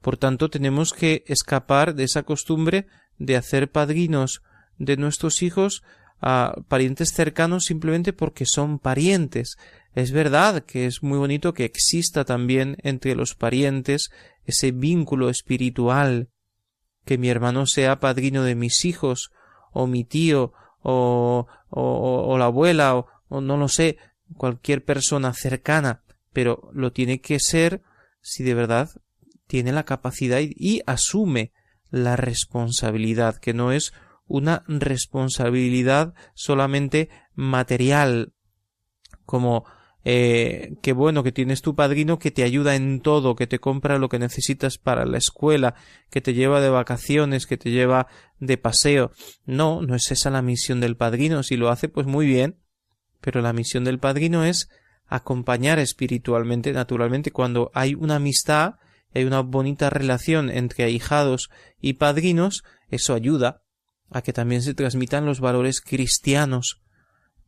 por 0.00 0.16
tanto, 0.16 0.48
tenemos 0.48 0.92
que 0.92 1.24
escapar 1.26 1.94
de 1.94 2.04
esa 2.04 2.22
costumbre 2.22 2.86
de 3.18 3.36
hacer 3.36 3.70
padrinos 3.70 4.42
de 4.78 4.96
nuestros 4.96 5.42
hijos 5.42 5.82
a 6.22 6.54
parientes 6.68 7.12
cercanos 7.12 7.64
simplemente 7.64 8.12
porque 8.12 8.46
son 8.46 8.78
parientes. 8.78 9.56
Es 9.94 10.12
verdad 10.12 10.64
que 10.64 10.86
es 10.86 11.02
muy 11.02 11.18
bonito 11.18 11.52
que 11.52 11.64
exista 11.64 12.24
también 12.24 12.76
entre 12.82 13.14
los 13.14 13.34
parientes 13.34 14.10
ese 14.46 14.72
vínculo 14.72 15.28
espiritual, 15.28 16.28
que 17.04 17.18
mi 17.18 17.28
hermano 17.28 17.66
sea 17.66 18.00
padrino 18.00 18.42
de 18.42 18.54
mis 18.54 18.84
hijos, 18.84 19.30
o 19.72 19.86
mi 19.86 20.04
tío, 20.04 20.52
o, 20.82 21.46
o, 21.68 22.24
o 22.26 22.38
la 22.38 22.46
abuela, 22.46 22.96
o, 22.96 23.06
o 23.28 23.40
no 23.40 23.56
lo 23.56 23.68
sé, 23.68 23.98
cualquier 24.36 24.84
persona 24.84 25.34
cercana, 25.34 26.02
pero 26.32 26.70
lo 26.72 26.92
tiene 26.92 27.20
que 27.20 27.38
ser 27.38 27.82
si 28.22 28.44
de 28.44 28.54
verdad 28.54 28.90
tiene 29.50 29.72
la 29.72 29.82
capacidad 29.82 30.38
y, 30.40 30.80
asume 30.86 31.50
la 31.90 32.14
responsabilidad, 32.14 33.34
que 33.38 33.52
no 33.52 33.72
es 33.72 33.92
una 34.28 34.62
responsabilidad 34.68 36.14
solamente 36.34 37.08
material, 37.34 38.32
como 39.26 39.64
eh, 40.04 40.76
qué 40.82 40.92
bueno 40.92 41.24
que 41.24 41.32
tienes 41.32 41.62
tu 41.62 41.74
padrino 41.74 42.20
que 42.20 42.30
te 42.30 42.44
ayuda 42.44 42.76
en 42.76 43.00
todo, 43.00 43.34
que 43.34 43.48
te 43.48 43.58
compra 43.58 43.98
lo 43.98 44.08
que 44.08 44.20
necesitas 44.20 44.78
para 44.78 45.04
la 45.04 45.18
escuela, 45.18 45.74
que 46.10 46.20
te 46.20 46.32
lleva 46.32 46.60
de 46.60 46.70
vacaciones, 46.70 47.48
que 47.48 47.56
te 47.56 47.72
lleva 47.72 48.06
de 48.38 48.56
paseo. 48.56 49.10
No, 49.46 49.82
no 49.82 49.96
es 49.96 50.12
esa 50.12 50.30
la 50.30 50.42
misión 50.42 50.78
del 50.78 50.96
padrino. 50.96 51.42
Si 51.42 51.56
lo 51.56 51.70
hace, 51.70 51.88
pues 51.88 52.06
muy 52.06 52.24
bien. 52.24 52.60
Pero 53.20 53.42
la 53.42 53.52
misión 53.52 53.82
del 53.82 53.98
padrino 53.98 54.44
es 54.44 54.68
acompañar 55.08 55.80
espiritualmente, 55.80 56.72
naturalmente, 56.72 57.32
cuando 57.32 57.72
hay 57.74 57.94
una 57.94 58.14
amistad 58.14 58.76
hay 59.14 59.24
una 59.24 59.40
bonita 59.40 59.90
relación 59.90 60.50
entre 60.50 60.84
ahijados 60.84 61.50
y 61.80 61.94
padrinos, 61.94 62.62
eso 62.88 63.14
ayuda 63.14 63.62
a 64.10 64.22
que 64.22 64.32
también 64.32 64.62
se 64.62 64.74
transmitan 64.74 65.26
los 65.26 65.40
valores 65.40 65.80
cristianos. 65.80 66.80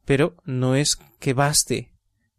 Pero 0.05 0.37
no 0.45 0.75
es 0.75 0.99
que 1.21 1.35
baste 1.35 1.93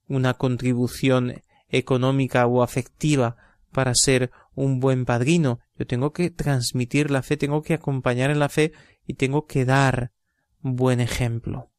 una 0.08 0.34
contribución 0.34 1.42
económica 1.70 2.46
o 2.46 2.64
afectiva 2.64 3.38
para 3.72 3.96
ser 3.96 4.32
un 4.56 4.80
buen 4.80 5.06
padrino. 5.06 5.60
Yo 5.78 5.88
tengo 5.88 6.12
que 6.12 6.30
transmitir 6.30 7.10
la 7.10 7.24
fe, 7.24 7.38
tengo 7.38 7.64
que 7.64 7.74
acompañar 7.74 8.30
en 8.30 8.40
la 8.40 8.50
fe 8.50 8.74
y 9.08 9.16
tengo 9.16 9.46
que 9.46 9.66
dar 9.66 10.12
buen 10.60 11.00
ejemplo. 11.00 11.72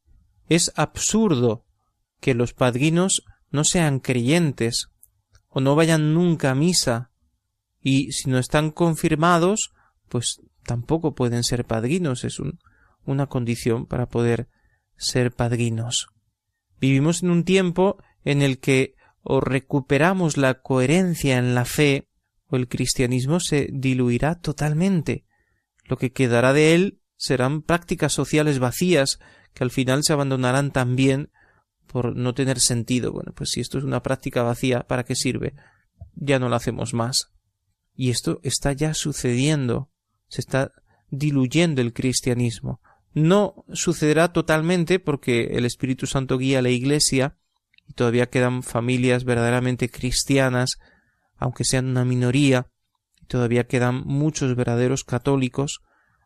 Es 0.47 0.71
absurdo 0.75 1.65
que 2.19 2.33
los 2.33 2.53
padrinos 2.53 3.23
no 3.51 3.63
sean 3.63 3.99
creyentes 3.99 4.89
o 5.47 5.61
no 5.61 5.75
vayan 5.75 6.13
nunca 6.13 6.51
a 6.51 6.55
misa 6.55 7.11
y 7.85 8.13
si 8.13 8.31
no 8.31 8.39
están 8.39 8.71
confirmados, 8.71 9.71
pues 10.09 10.41
tampoco 10.63 11.13
pueden 11.13 11.43
ser 11.43 11.65
padrinos, 11.65 12.23
es 12.23 12.41
una 13.05 13.27
condición 13.27 13.85
para 13.85 14.07
poder 14.07 14.49
ser 14.97 15.31
padrinos. 15.31 16.07
Vivimos 16.79 17.21
en 17.21 17.29
un 17.29 17.43
tiempo 17.43 18.01
en 18.23 18.41
el 18.41 18.57
que 18.57 18.95
o 19.21 19.39
recuperamos 19.39 20.35
la 20.35 20.63
coherencia 20.63 21.37
en 21.37 21.53
la 21.53 21.63
fe, 21.63 22.09
o 22.47 22.55
el 22.55 22.67
cristianismo 22.67 23.39
se 23.39 23.69
diluirá 23.71 24.41
totalmente. 24.41 25.27
Lo 25.83 25.97
que 25.97 26.11
quedará 26.11 26.53
de 26.53 26.73
él 26.73 27.01
serán 27.17 27.61
prácticas 27.61 28.13
sociales 28.13 28.57
vacías 28.57 29.19
que 29.53 29.63
al 29.63 29.69
final 29.69 30.03
se 30.03 30.13
abandonarán 30.13 30.71
también 30.71 31.29
por 31.85 32.15
no 32.15 32.33
tener 32.33 32.59
sentido. 32.59 33.11
Bueno, 33.11 33.31
pues 33.35 33.51
si 33.51 33.61
esto 33.61 33.77
es 33.77 33.83
una 33.83 34.01
práctica 34.01 34.41
vacía, 34.41 34.87
¿para 34.87 35.03
qué 35.03 35.13
sirve? 35.13 35.53
Ya 36.15 36.39
no 36.39 36.49
la 36.49 36.55
hacemos 36.55 36.95
más. 36.95 37.29
Y 37.95 38.09
esto 38.09 38.39
está 38.43 38.73
ya 38.73 38.93
sucediendo. 38.93 39.89
Se 40.27 40.41
está 40.41 40.71
diluyendo 41.09 41.81
el 41.81 41.93
cristianismo. 41.93 42.81
No 43.13 43.63
sucederá 43.71 44.33
totalmente 44.33 44.99
porque 44.99 45.51
el 45.53 45.65
Espíritu 45.65 46.05
Santo 46.05 46.37
guía 46.37 46.59
a 46.59 46.61
la 46.61 46.69
Iglesia 46.69 47.37
y 47.87 47.93
todavía 47.93 48.29
quedan 48.29 48.63
familias 48.63 49.23
verdaderamente 49.23 49.89
cristianas, 49.89 50.79
aunque 51.37 51.63
sean 51.63 51.85
una 51.87 52.03
minoría, 52.03 52.67
y 53.21 53.25
todavía 53.25 53.67
quedan 53.67 54.03
muchos 54.05 54.55
verdaderos 54.55 55.03
católicos, 55.03 55.81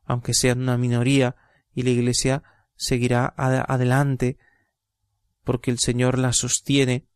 aunque 0.05 0.33
sean 0.33 0.61
una 0.61 0.77
minoría, 0.77 1.35
y 1.75 1.83
la 1.83 1.91
Iglesia 1.91 2.43
seguirá 2.75 3.33
adelante 3.37 4.37
porque 5.43 5.71
el 5.71 5.79
Señor 5.79 6.17
la 6.17 6.33
sostiene, 6.33 7.07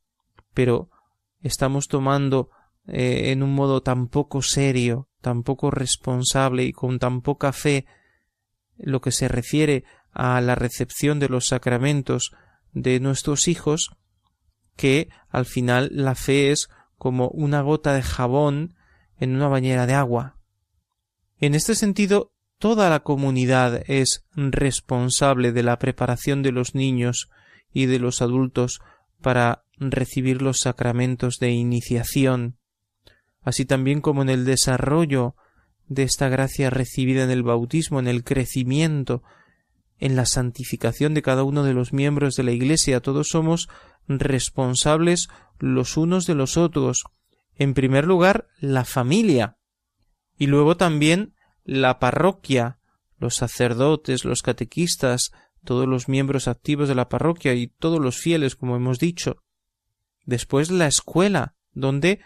pero 0.53 0.89
estamos 1.41 1.87
tomando 1.87 2.49
eh, 2.87 3.31
en 3.31 3.43
un 3.43 3.53
modo 3.53 3.81
tan 3.81 4.07
poco 4.07 4.41
serio, 4.41 5.07
tan 5.21 5.43
poco 5.43 5.71
responsable 5.71 6.63
y 6.63 6.73
con 6.73 6.99
tan 6.99 7.21
poca 7.21 7.53
fe 7.53 7.85
lo 8.77 9.01
que 9.01 9.11
se 9.11 9.27
refiere 9.27 9.83
a 10.11 10.41
la 10.41 10.55
recepción 10.55 11.19
de 11.19 11.29
los 11.29 11.47
sacramentos 11.47 12.31
de 12.73 12.99
nuestros 12.99 13.47
hijos, 13.47 13.91
que 14.75 15.09
al 15.29 15.45
final 15.45 15.89
la 15.91 16.15
fe 16.15 16.51
es 16.51 16.69
como 16.97 17.29
una 17.29 17.61
gota 17.61 17.93
de 17.93 18.01
jabón 18.01 18.75
en 19.17 19.35
una 19.35 19.47
bañera 19.47 19.85
de 19.85 19.93
agua. 19.93 20.37
En 21.39 21.55
este 21.55 21.75
sentido, 21.75 22.31
toda 22.57 22.89
la 22.89 23.01
comunidad 23.01 23.83
es 23.87 24.25
responsable 24.35 25.51
de 25.51 25.63
la 25.63 25.79
preparación 25.79 26.43
de 26.43 26.51
los 26.51 26.75
niños 26.75 27.29
y 27.71 27.85
de 27.85 27.99
los 27.99 28.21
adultos 28.21 28.81
para 29.21 29.65
recibir 29.77 30.41
los 30.41 30.59
sacramentos 30.59 31.39
de 31.39 31.51
iniciación, 31.51 32.57
así 33.43 33.65
también 33.65 34.01
como 34.01 34.21
en 34.21 34.29
el 34.29 34.45
desarrollo 34.45 35.35
de 35.87 36.03
esta 36.03 36.29
gracia 36.29 36.69
recibida 36.69 37.23
en 37.23 37.31
el 37.31 37.43
bautismo, 37.43 37.99
en 37.99 38.07
el 38.07 38.23
crecimiento, 38.23 39.23
en 39.99 40.15
la 40.15 40.25
santificación 40.25 41.13
de 41.13 41.21
cada 41.21 41.43
uno 41.43 41.63
de 41.63 41.73
los 41.73 41.93
miembros 41.93 42.35
de 42.35 42.43
la 42.43 42.51
Iglesia. 42.51 42.99
Todos 42.99 43.29
somos 43.29 43.69
responsables 44.07 45.27
los 45.59 45.97
unos 45.97 46.25
de 46.25 46.35
los 46.35 46.57
otros. 46.57 47.03
En 47.55 47.73
primer 47.73 48.05
lugar, 48.05 48.47
la 48.59 48.85
familia, 48.85 49.57
y 50.37 50.47
luego 50.47 50.75
también 50.75 51.35
la 51.63 51.99
parroquia, 51.99 52.79
los 53.17 53.35
sacerdotes, 53.35 54.25
los 54.25 54.41
catequistas, 54.41 55.31
todos 55.63 55.87
los 55.87 56.09
miembros 56.09 56.47
activos 56.47 56.89
de 56.89 56.95
la 56.95 57.09
parroquia 57.09 57.53
y 57.53 57.67
todos 57.67 58.01
los 58.01 58.17
fieles, 58.17 58.55
como 58.55 58.75
hemos 58.75 58.99
dicho. 58.99 59.43
Después 60.25 60.71
la 60.71 60.87
escuela, 60.87 61.55
donde 61.71 62.19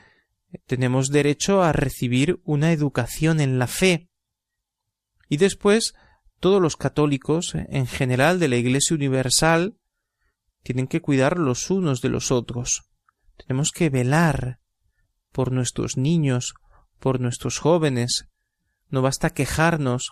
tenemos 0.66 1.10
derecho 1.10 1.62
a 1.64 1.72
recibir 1.72 2.42
una 2.44 2.72
educación 2.72 3.40
en 3.40 3.60
la 3.60 3.68
fe. 3.68 4.10
Y 5.30 5.38
después 5.38 5.94
todos 6.40 6.62
los 6.62 6.78
católicos, 6.78 7.54
en 7.56 7.88
general 7.88 8.40
de 8.40 8.48
la 8.48 8.58
Iglesia 8.58 8.96
Universal, 8.96 9.76
tienen 10.64 10.88
que 10.88 11.02
cuidar 11.02 11.38
los 11.38 11.70
unos 11.70 12.02
de 12.02 12.10
los 12.10 12.32
otros. 12.32 12.84
Tenemos 13.38 13.72
que 13.72 13.90
velar 13.90 14.60
por 15.32 15.52
nuestros 15.52 15.98
niños, 15.98 16.54
por 17.00 17.20
nuestros 17.20 17.60
jóvenes. 17.60 18.28
No 18.90 19.02
basta 19.02 19.30
quejarnos. 19.30 20.12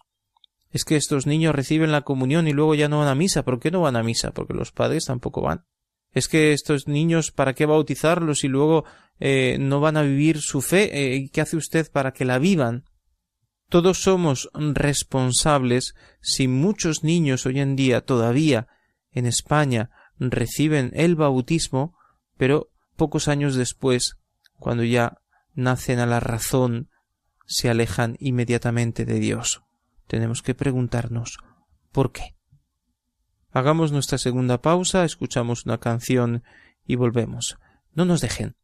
Es 0.69 0.83
que 0.83 0.95
estos 0.95 1.25
niños 1.25 1.55
reciben 1.55 1.91
la 1.91 2.01
comunión 2.01 2.47
y 2.47 2.53
luego 2.53 2.75
ya 2.75 2.89
no 2.89 2.99
van 2.99 3.07
a 3.07 3.15
misa. 3.15 3.43
¿Por 3.43 3.59
qué 3.59 3.71
no 3.71 3.81
van 3.81 3.95
a 3.95 4.03
misa? 4.03 4.31
Porque 4.31 4.53
los 4.53 4.71
padres 4.71 5.05
tampoco 5.05 5.41
van. 5.41 5.65
Es 6.15 6.29
que 6.29 6.53
estos 6.53 6.87
niños, 6.87 7.31
¿para 7.31 7.53
qué 7.53 7.65
bautizarlos 7.65 8.45
y 8.45 8.47
luego 8.47 8.85
eh, 9.19 9.57
no 9.59 9.81
van 9.81 9.97
a 9.97 10.01
vivir 10.01 10.41
su 10.41 10.61
fe? 10.61 10.89
Eh, 11.15 11.29
¿Qué 11.31 11.41
hace 11.41 11.57
usted 11.57 11.91
para 11.91 12.13
que 12.13 12.23
la 12.23 12.39
vivan? 12.39 12.85
Todos 13.69 14.01
somos 14.01 14.49
responsables 14.53 15.93
si 16.21 16.47
muchos 16.47 17.03
niños 17.03 17.45
hoy 17.45 17.59
en 17.59 17.75
día 17.75 18.01
todavía 18.01 18.67
en 19.11 19.25
España 19.25 19.89
reciben 20.17 20.91
el 20.93 21.15
bautismo, 21.15 21.97
pero 22.37 22.71
pocos 22.95 23.27
años 23.27 23.55
después, 23.55 24.15
cuando 24.57 24.85
ya 24.85 25.21
nacen 25.53 25.99
a 25.99 26.05
la 26.05 26.21
razón, 26.21 26.89
se 27.45 27.69
alejan 27.69 28.15
inmediatamente 28.19 29.03
de 29.03 29.19
Dios. 29.19 29.63
Tenemos 30.07 30.41
que 30.41 30.55
preguntarnos 30.55 31.39
¿por 31.91 32.13
qué? 32.13 32.35
Hagamos 33.55 33.93
nuestra 33.93 34.17
segunda 34.17 34.61
pausa, 34.61 35.05
escuchamos 35.05 35.65
una 35.65 35.79
canción 35.79 36.43
y 36.85 36.95
volvemos. 36.95 37.57
No 37.93 38.03
nos 38.05 38.19
dejen. 38.19 38.55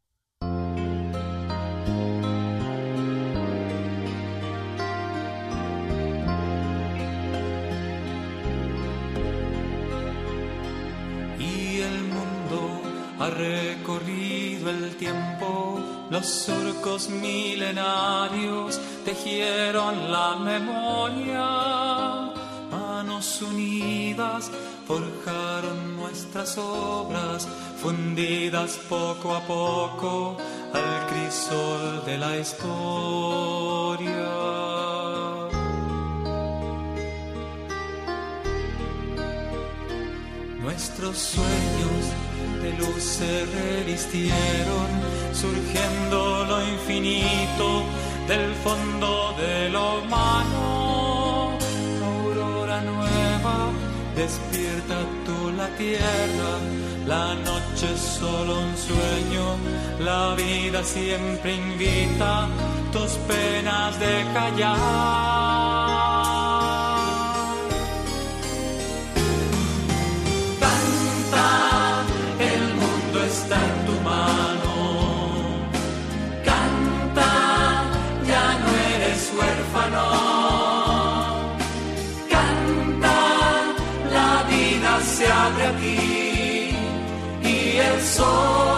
ha 13.22 13.30
recorrido 13.30 14.72
el 14.72 14.96
tiempo, 14.96 15.80
los 16.10 16.26
surcos 16.26 17.08
milenarios 17.10 18.82
tejieron 19.06 20.12
la 20.12 20.38
memoria, 20.38 21.44
unidas 23.22 24.50
forjaron 24.88 25.96
nuestras 25.96 26.58
obras, 26.58 27.48
fundidas 27.82 28.80
poco 28.90 29.36
a 29.36 29.42
poco 29.42 30.38
al 30.74 31.08
crisol 31.08 32.04
de 32.06 32.18
la 32.18 32.38
historia. 32.38 32.72
Nuestros 40.62 41.18
sueños 41.18 42.04
de 42.64 42.72
luz 42.74 43.04
se 43.04 43.46
revistieron, 43.46 44.90
surgiendo 45.32 46.46
lo 46.46 46.68
infinito 46.68 47.84
del 48.28 48.52
fondo 48.64 49.36
de 49.38 49.70
lo 49.70 50.02
humano. 50.02 50.81
Despierta 54.16 55.00
tú 55.26 55.52
la 55.52 55.68
tierra, 55.78 56.52
la 57.06 57.36
noche 57.36 57.94
es 57.94 58.00
solo 58.00 58.60
un 58.60 58.78
sueño, 58.78 59.56
la 60.00 60.36
vida 60.36 60.84
siempre 60.84 61.56
invita 61.56 62.48
tus 62.92 63.12
penas 63.28 64.00
de 64.00 64.26
callar. 64.34 65.81
Sol 88.02 88.71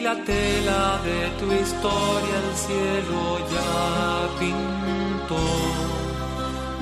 la 0.00 0.14
tela 0.24 1.00
de 1.04 1.28
tu 1.38 1.46
historia 1.52 2.36
el 2.44 2.56
cielo 2.56 3.38
ya 3.52 4.38
pintó. 4.38 5.44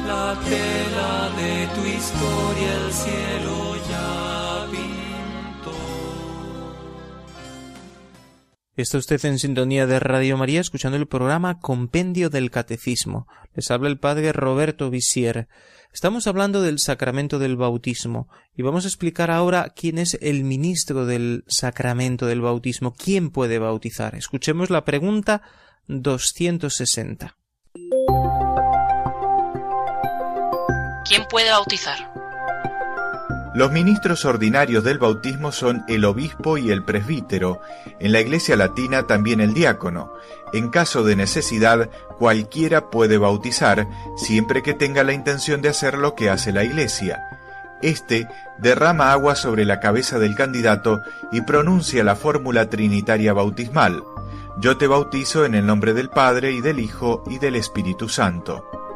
La 0.07 0.35
tela 0.49 1.31
de 1.41 1.67
tu 1.75 1.83
historia 1.87 2.71
el 2.85 2.93
cielo 2.93 3.77
ya 3.89 4.20
Está 8.81 8.97
usted 8.97 9.23
en 9.27 9.39
sintonía 9.39 9.87
de 9.87 10.01
Radio 10.01 10.39
María 10.39 10.63
escuchando 10.63 10.97
el 10.97 11.07
programa 11.07 11.61
Compendio 11.61 12.31
del 12.31 12.51
Catecismo. 12.51 13.29
Les 13.55 13.71
habla 13.71 13.91
el 13.91 13.99
padre 13.99 14.33
Roberto 14.33 14.89
Visier. 14.89 15.49
Estamos 15.93 16.27
hablando 16.27 16.63
del 16.63 16.79
sacramento 16.79 17.39
del 17.39 17.57
bautismo 17.57 18.29
y 18.57 18.63
vamos 18.63 18.87
a 18.87 18.89
explicar 18.89 19.31
ahora 19.31 19.75
quién 19.77 19.99
es 19.99 20.17
el 20.23 20.45
ministro 20.45 21.05
del 21.05 21.45
sacramento 21.47 22.25
del 22.25 22.41
bautismo, 22.41 22.95
quién 22.95 23.29
puede 23.29 23.59
bautizar. 23.59 24.15
Escuchemos 24.15 24.71
la 24.71 24.87
pregunta 24.87 25.43
260. 25.89 27.37
¿Quién 31.05 31.25
puede 31.29 31.51
bautizar? 31.51 32.20
Los 33.53 33.73
ministros 33.73 34.25
ordinarios 34.25 34.85
del 34.85 34.99
bautismo 34.99 35.51
son 35.51 35.85
el 35.89 36.05
obispo 36.05 36.57
y 36.57 36.71
el 36.71 36.85
presbítero, 36.85 37.61
en 37.99 38.13
la 38.13 38.21
Iglesia 38.21 38.55
Latina 38.55 39.09
también 39.09 39.41
el 39.41 39.55
diácono. 39.55 40.13
En 40.53 40.69
caso 40.69 41.03
de 41.03 41.17
necesidad, 41.17 41.91
cualquiera 42.17 42.91
puede 42.91 43.19
bautizar, 43.19 43.89
siempre 44.17 44.63
que 44.63 44.73
tenga 44.73 45.03
la 45.03 45.15
intención 45.15 45.63
de 45.63 45.69
hacer 45.69 45.99
lo 45.99 46.15
que 46.15 46.31
hace 46.31 46.53
la 46.53 46.63
Iglesia. 46.63 47.19
Este 47.83 48.29
derrama 48.59 49.11
agua 49.11 49.35
sobre 49.35 49.65
la 49.65 49.81
cabeza 49.81 50.21
del 50.21 50.37
candidato 50.37 51.01
y 51.33 51.41
pronuncia 51.41 52.05
la 52.05 52.15
fórmula 52.15 52.71
trinitaria 52.71 53.33
bautismal. 53.33 54.05
Yo 54.59 54.77
te 54.77 54.87
bautizo 54.87 55.45
en 55.45 55.57
el 55.57 55.67
nombre 55.67 55.93
del 55.93 56.09
Padre 56.09 56.53
y 56.53 56.61
del 56.61 56.79
Hijo 56.79 57.25
y 57.27 57.39
del 57.39 57.57
Espíritu 57.57 58.09
Santo. 58.09 58.90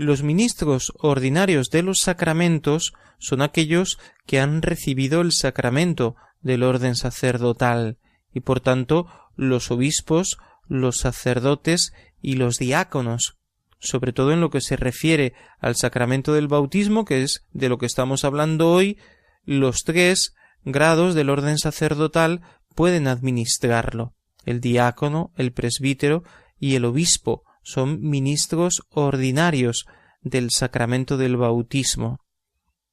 Los 0.00 0.22
ministros 0.22 0.94
ordinarios 0.96 1.68
de 1.68 1.82
los 1.82 1.98
sacramentos 2.00 2.94
son 3.18 3.42
aquellos 3.42 3.98
que 4.24 4.40
han 4.40 4.62
recibido 4.62 5.20
el 5.20 5.30
sacramento 5.30 6.16
del 6.40 6.62
orden 6.62 6.96
sacerdotal 6.96 7.98
y 8.32 8.40
por 8.40 8.60
tanto 8.60 9.08
los 9.36 9.70
obispos, 9.70 10.38
los 10.68 10.96
sacerdotes 10.96 11.92
y 12.22 12.36
los 12.36 12.56
diáconos, 12.56 13.36
sobre 13.78 14.14
todo 14.14 14.32
en 14.32 14.40
lo 14.40 14.48
que 14.48 14.62
se 14.62 14.78
refiere 14.78 15.34
al 15.58 15.76
sacramento 15.76 16.32
del 16.32 16.48
bautismo, 16.48 17.04
que 17.04 17.22
es 17.22 17.44
de 17.52 17.68
lo 17.68 17.76
que 17.76 17.84
estamos 17.84 18.24
hablando 18.24 18.72
hoy, 18.72 18.96
los 19.44 19.84
tres 19.84 20.34
grados 20.64 21.14
del 21.14 21.28
orden 21.28 21.58
sacerdotal 21.58 22.40
pueden 22.74 23.06
administrarlo. 23.06 24.14
El 24.46 24.62
diácono, 24.62 25.30
el 25.36 25.52
presbítero 25.52 26.24
y 26.58 26.76
el 26.76 26.86
obispo, 26.86 27.44
son 27.62 28.00
ministros 28.00 28.82
ordinarios 28.90 29.86
del 30.22 30.50
sacramento 30.50 31.16
del 31.16 31.36
bautismo. 31.36 32.20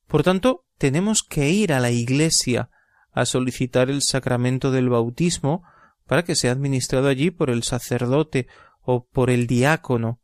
Por 0.07 0.23
tanto, 0.23 0.65
tenemos 0.77 1.23
que 1.23 1.49
ir 1.49 1.73
a 1.73 1.79
la 1.79 1.91
Iglesia 1.91 2.69
a 3.11 3.25
solicitar 3.25 3.89
el 3.89 4.01
sacramento 4.01 4.71
del 4.71 4.89
bautismo 4.89 5.63
para 6.05 6.23
que 6.23 6.35
sea 6.35 6.51
administrado 6.51 7.07
allí 7.07 7.31
por 7.31 7.49
el 7.49 7.63
sacerdote 7.63 8.47
o 8.81 9.05
por 9.05 9.29
el 9.29 9.47
diácono. 9.47 10.21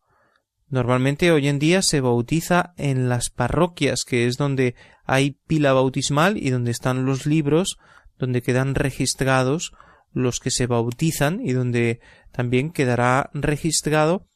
Normalmente 0.70 1.32
hoy 1.32 1.48
en 1.48 1.60
día 1.60 1.82
se 1.82 2.02
bautiza 2.02 2.74
en 2.78 3.10
las 3.10 3.30
parroquias, 3.30 4.04
que 4.06 4.26
es 4.26 4.38
donde 4.38 4.76
hay 5.06 5.38
pila 5.48 5.74
bautismal 5.74 6.38
y 6.38 6.50
donde 6.50 6.72
están 6.72 7.06
los 7.06 7.26
libros, 7.26 7.78
donde 8.18 8.41
quedan 8.41 8.74
registrados 8.74 9.74
los 10.14 10.39
que 10.39 10.52
se 10.52 10.68
bautizan 10.68 11.41
y 11.44 11.54
donde 11.54 12.00
también 12.32 12.72
quedará 12.72 13.30
registrado 13.34 14.28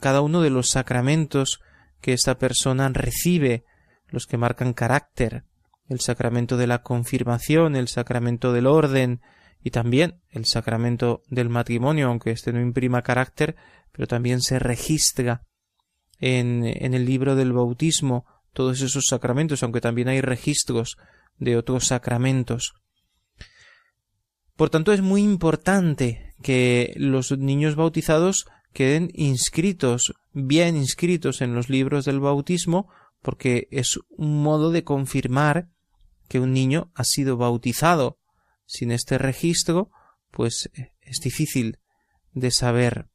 cada 0.00 0.20
uno 0.20 0.40
de 0.40 0.50
los 0.50 0.70
sacramentos 0.70 1.60
que 2.00 2.12
esta 2.12 2.38
persona 2.38 2.88
recibe, 2.88 3.64
los 4.08 4.26
que 4.26 4.36
marcan 4.36 4.72
carácter, 4.72 5.44
el 5.88 6.00
sacramento 6.00 6.56
de 6.56 6.66
la 6.66 6.82
confirmación, 6.82 7.76
el 7.76 7.88
sacramento 7.88 8.52
del 8.52 8.66
orden 8.66 9.20
y 9.62 9.70
también 9.70 10.20
el 10.30 10.46
sacramento 10.46 11.22
del 11.28 11.48
matrimonio, 11.48 12.08
aunque 12.08 12.30
este 12.30 12.52
no 12.52 12.60
imprima 12.60 13.02
carácter, 13.02 13.56
pero 13.92 14.06
también 14.06 14.40
se 14.40 14.58
registra 14.58 15.42
en, 16.18 16.64
en 16.64 16.94
el 16.94 17.04
libro 17.04 17.36
del 17.36 17.52
bautismo 17.52 18.26
todos 18.52 18.80
esos 18.80 19.06
sacramentos, 19.06 19.62
aunque 19.62 19.80
también 19.80 20.08
hay 20.08 20.20
registros 20.20 20.96
de 21.38 21.56
otros 21.56 21.86
sacramentos. 21.86 22.74
Por 24.56 24.70
tanto, 24.70 24.92
es 24.92 25.00
muy 25.00 25.22
importante 25.22 26.34
que 26.42 26.92
los 26.96 27.36
niños 27.38 27.76
bautizados 27.76 28.46
queden 28.72 29.10
inscritos, 29.14 30.14
bien 30.32 30.76
inscritos 30.76 31.40
en 31.40 31.54
los 31.54 31.68
libros 31.68 32.04
del 32.04 32.20
bautismo, 32.20 32.88
porque 33.22 33.68
es 33.70 33.98
un 34.10 34.42
modo 34.42 34.70
de 34.70 34.84
confirmar 34.84 35.68
que 36.28 36.40
un 36.40 36.52
niño 36.52 36.90
ha 36.94 37.04
sido 37.04 37.36
bautizado. 37.36 38.18
Sin 38.66 38.90
este 38.90 39.18
registro, 39.18 39.90
pues 40.30 40.70
es 41.00 41.20
difícil 41.20 41.78
de 42.32 42.50
saber. 42.50 43.08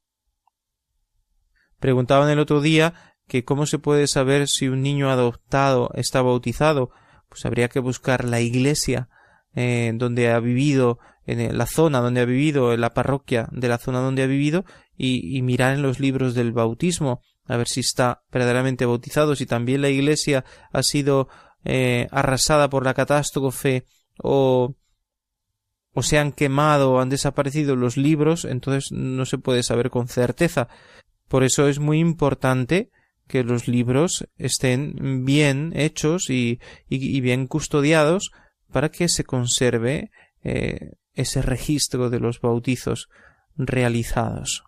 Preguntaban 1.79 2.29
el 2.29 2.39
otro 2.39 2.61
día 2.61 3.15
que 3.27 3.43
cómo 3.43 3.65
se 3.65 3.79
puede 3.79 4.07
saber 4.07 4.47
si 4.47 4.67
un 4.67 4.81
niño 4.81 5.09
adoptado 5.09 5.91
está 5.95 6.21
bautizado. 6.21 6.91
Pues 7.29 7.45
habría 7.45 7.67
que 7.69 7.79
buscar 7.79 8.23
la 8.23 8.39
iglesia 8.39 9.09
eh, 9.55 9.91
donde 9.95 10.31
ha 10.31 10.39
vivido, 10.39 10.99
en 11.25 11.57
la 11.57 11.65
zona 11.65 11.99
donde 11.99 12.21
ha 12.21 12.25
vivido, 12.25 12.73
en 12.73 12.81
la 12.81 12.93
parroquia 12.93 13.49
de 13.51 13.67
la 13.67 13.77
zona 13.77 13.99
donde 13.99 14.23
ha 14.23 14.27
vivido, 14.27 14.65
y, 14.97 15.41
mirar 15.41 15.75
en 15.75 15.81
los 15.81 15.99
libros 15.99 16.33
del 16.33 16.51
bautismo, 16.51 17.21
a 17.45 17.55
ver 17.55 17.67
si 17.67 17.81
está 17.81 18.23
verdaderamente 18.31 18.85
bautizado, 18.85 19.35
si 19.35 19.45
también 19.45 19.81
la 19.81 19.89
iglesia 19.89 20.43
ha 20.71 20.83
sido 20.83 21.29
eh, 21.63 22.07
arrasada 22.11 22.69
por 22.69 22.83
la 22.83 22.93
catástrofe 22.93 23.85
o 24.21 24.75
o 25.97 26.03
se 26.03 26.19
han 26.19 26.31
quemado 26.31 26.91
o 26.91 26.99
han 26.99 27.09
desaparecido 27.09 27.75
los 27.75 27.97
libros, 27.97 28.45
entonces 28.45 28.91
no 28.91 29.25
se 29.25 29.39
puede 29.39 29.63
saber 29.63 29.89
con 29.89 30.07
certeza. 30.07 30.67
Por 31.27 31.43
eso 31.43 31.67
es 31.67 31.79
muy 31.79 31.97
importante 31.97 32.91
que 33.27 33.43
los 33.43 33.67
libros 33.67 34.27
estén 34.37 35.25
bien 35.25 35.73
hechos 35.75 36.29
y, 36.29 36.59
y, 36.87 37.19
bien 37.21 37.47
custodiados 37.47 38.29
para 38.71 38.89
que 38.89 39.09
se 39.09 39.23
conserve 39.23 40.11
eh, 40.43 40.91
ese 41.15 41.41
registro 41.41 42.11
de 42.11 42.19
los 42.19 42.41
bautizos 42.41 43.09
realizados. 43.55 44.65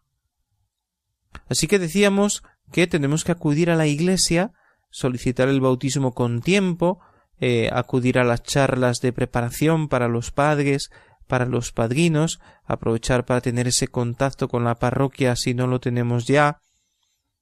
Así 1.49 1.67
que 1.67 1.79
decíamos 1.79 2.43
que 2.71 2.87
tenemos 2.87 3.23
que 3.23 3.31
acudir 3.31 3.69
a 3.69 3.75
la 3.75 3.87
iglesia, 3.87 4.51
solicitar 4.89 5.47
el 5.49 5.61
bautismo 5.61 6.13
con 6.13 6.41
tiempo, 6.41 6.99
eh, 7.39 7.69
acudir 7.71 8.19
a 8.19 8.23
las 8.23 8.43
charlas 8.43 8.99
de 8.99 9.13
preparación 9.13 9.87
para 9.87 10.07
los 10.07 10.31
padres, 10.31 10.89
para 11.27 11.45
los 11.45 11.71
padrinos, 11.71 12.39
aprovechar 12.65 13.25
para 13.25 13.41
tener 13.41 13.67
ese 13.67 13.87
contacto 13.87 14.47
con 14.47 14.63
la 14.63 14.75
parroquia 14.75 15.35
si 15.35 15.53
no 15.53 15.67
lo 15.67 15.79
tenemos 15.79 16.25
ya, 16.25 16.59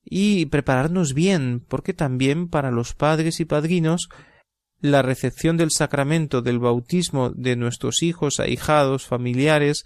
y 0.04 0.46
prepararnos 0.48 1.14
bien, 1.14 1.64
porque 1.68 1.94
también 1.94 2.48
para 2.50 2.72
los 2.72 2.94
padres 2.94 3.40
y 3.40 3.46
padrinos 3.46 4.10
la 4.80 5.02
recepción 5.02 5.58
del 5.58 5.72
sacramento 5.72 6.42
del 6.42 6.60
bautismo 6.60 7.32
de 7.32 7.56
nuestros 7.56 8.04
hijos, 8.04 8.40
ahijados, 8.40 9.06
familiares, 9.06 9.86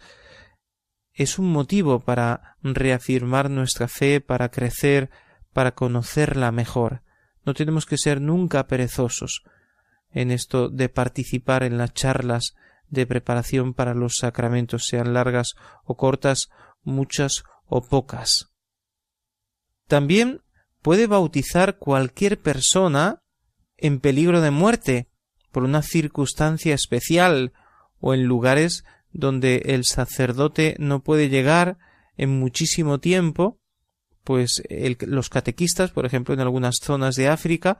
es 1.13 1.39
un 1.39 1.51
motivo 1.51 1.99
para 1.99 2.57
reafirmar 2.63 3.49
nuestra 3.49 3.87
fe, 3.87 4.21
para 4.21 4.49
crecer, 4.49 5.09
para 5.53 5.73
conocerla 5.73 6.51
mejor. 6.51 7.03
No 7.45 7.53
tenemos 7.53 7.85
que 7.85 7.97
ser 7.97 8.21
nunca 8.21 8.67
perezosos 8.67 9.43
en 10.11 10.31
esto 10.31 10.69
de 10.69 10.89
participar 10.89 11.63
en 11.63 11.77
las 11.77 11.93
charlas 11.93 12.55
de 12.89 13.07
preparación 13.07 13.73
para 13.73 13.93
los 13.93 14.17
sacramentos, 14.17 14.85
sean 14.85 15.13
largas 15.13 15.55
o 15.85 15.95
cortas, 15.95 16.49
muchas 16.83 17.43
o 17.65 17.81
pocas. 17.81 18.51
También 19.87 20.41
puede 20.81 21.07
bautizar 21.07 21.77
cualquier 21.77 22.41
persona 22.41 23.23
en 23.77 23.99
peligro 23.99 24.41
de 24.41 24.51
muerte 24.51 25.09
por 25.51 25.63
una 25.63 25.81
circunstancia 25.81 26.73
especial 26.73 27.53
o 27.99 28.13
en 28.13 28.25
lugares 28.25 28.83
donde 29.13 29.63
el 29.65 29.85
sacerdote 29.85 30.75
no 30.79 31.03
puede 31.03 31.29
llegar 31.29 31.77
en 32.17 32.39
muchísimo 32.39 32.99
tiempo, 32.99 33.59
pues 34.23 34.61
los 34.99 35.29
catequistas, 35.29 35.91
por 35.91 36.05
ejemplo, 36.05 36.33
en 36.33 36.39
algunas 36.39 36.77
zonas 36.81 37.15
de 37.15 37.27
África, 37.27 37.79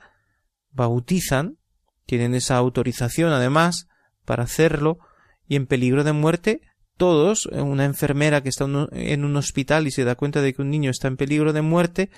bautizan, 0.72 1.58
tienen 2.06 2.34
esa 2.36 2.58
autorización 2.58 3.32
además 3.32 3.88
para 4.26 4.44
hacerlo, 4.44 5.00
y 5.48 5.56
en 5.56 5.68
peligro 5.68 6.04
de 6.04 6.14
muerte, 6.14 6.62
todos, 6.98 7.46
una 7.48 7.86
enfermera 7.86 8.42
que 8.42 8.50
está 8.50 8.66
en 8.66 9.26
un 9.26 9.36
hospital 9.36 9.88
y 9.88 9.92
se 9.92 10.04
da 10.04 10.16
cuenta 10.16 10.42
de 10.42 10.54
que 10.54 10.62
un 10.62 10.70
niño 10.70 10.92
está 10.92 11.08
en 11.08 11.18
peligro 11.18 11.52
de 11.54 11.62
muerte, 11.62 12.10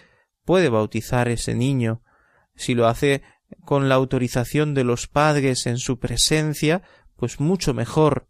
puede 0.45 0.69
bautizar 0.69 1.29
ese 1.29 1.55
niño. 1.55 2.01
Si 2.55 2.75
lo 2.75 2.87
hace 2.87 3.23
con 3.65 3.89
la 3.89 3.95
autorización 3.95 4.73
de 4.73 4.83
los 4.83 5.07
padres 5.07 5.65
en 5.67 5.77
su 5.77 5.99
presencia, 5.99 6.81
pues 7.15 7.39
mucho 7.39 7.73
mejor, 7.73 8.27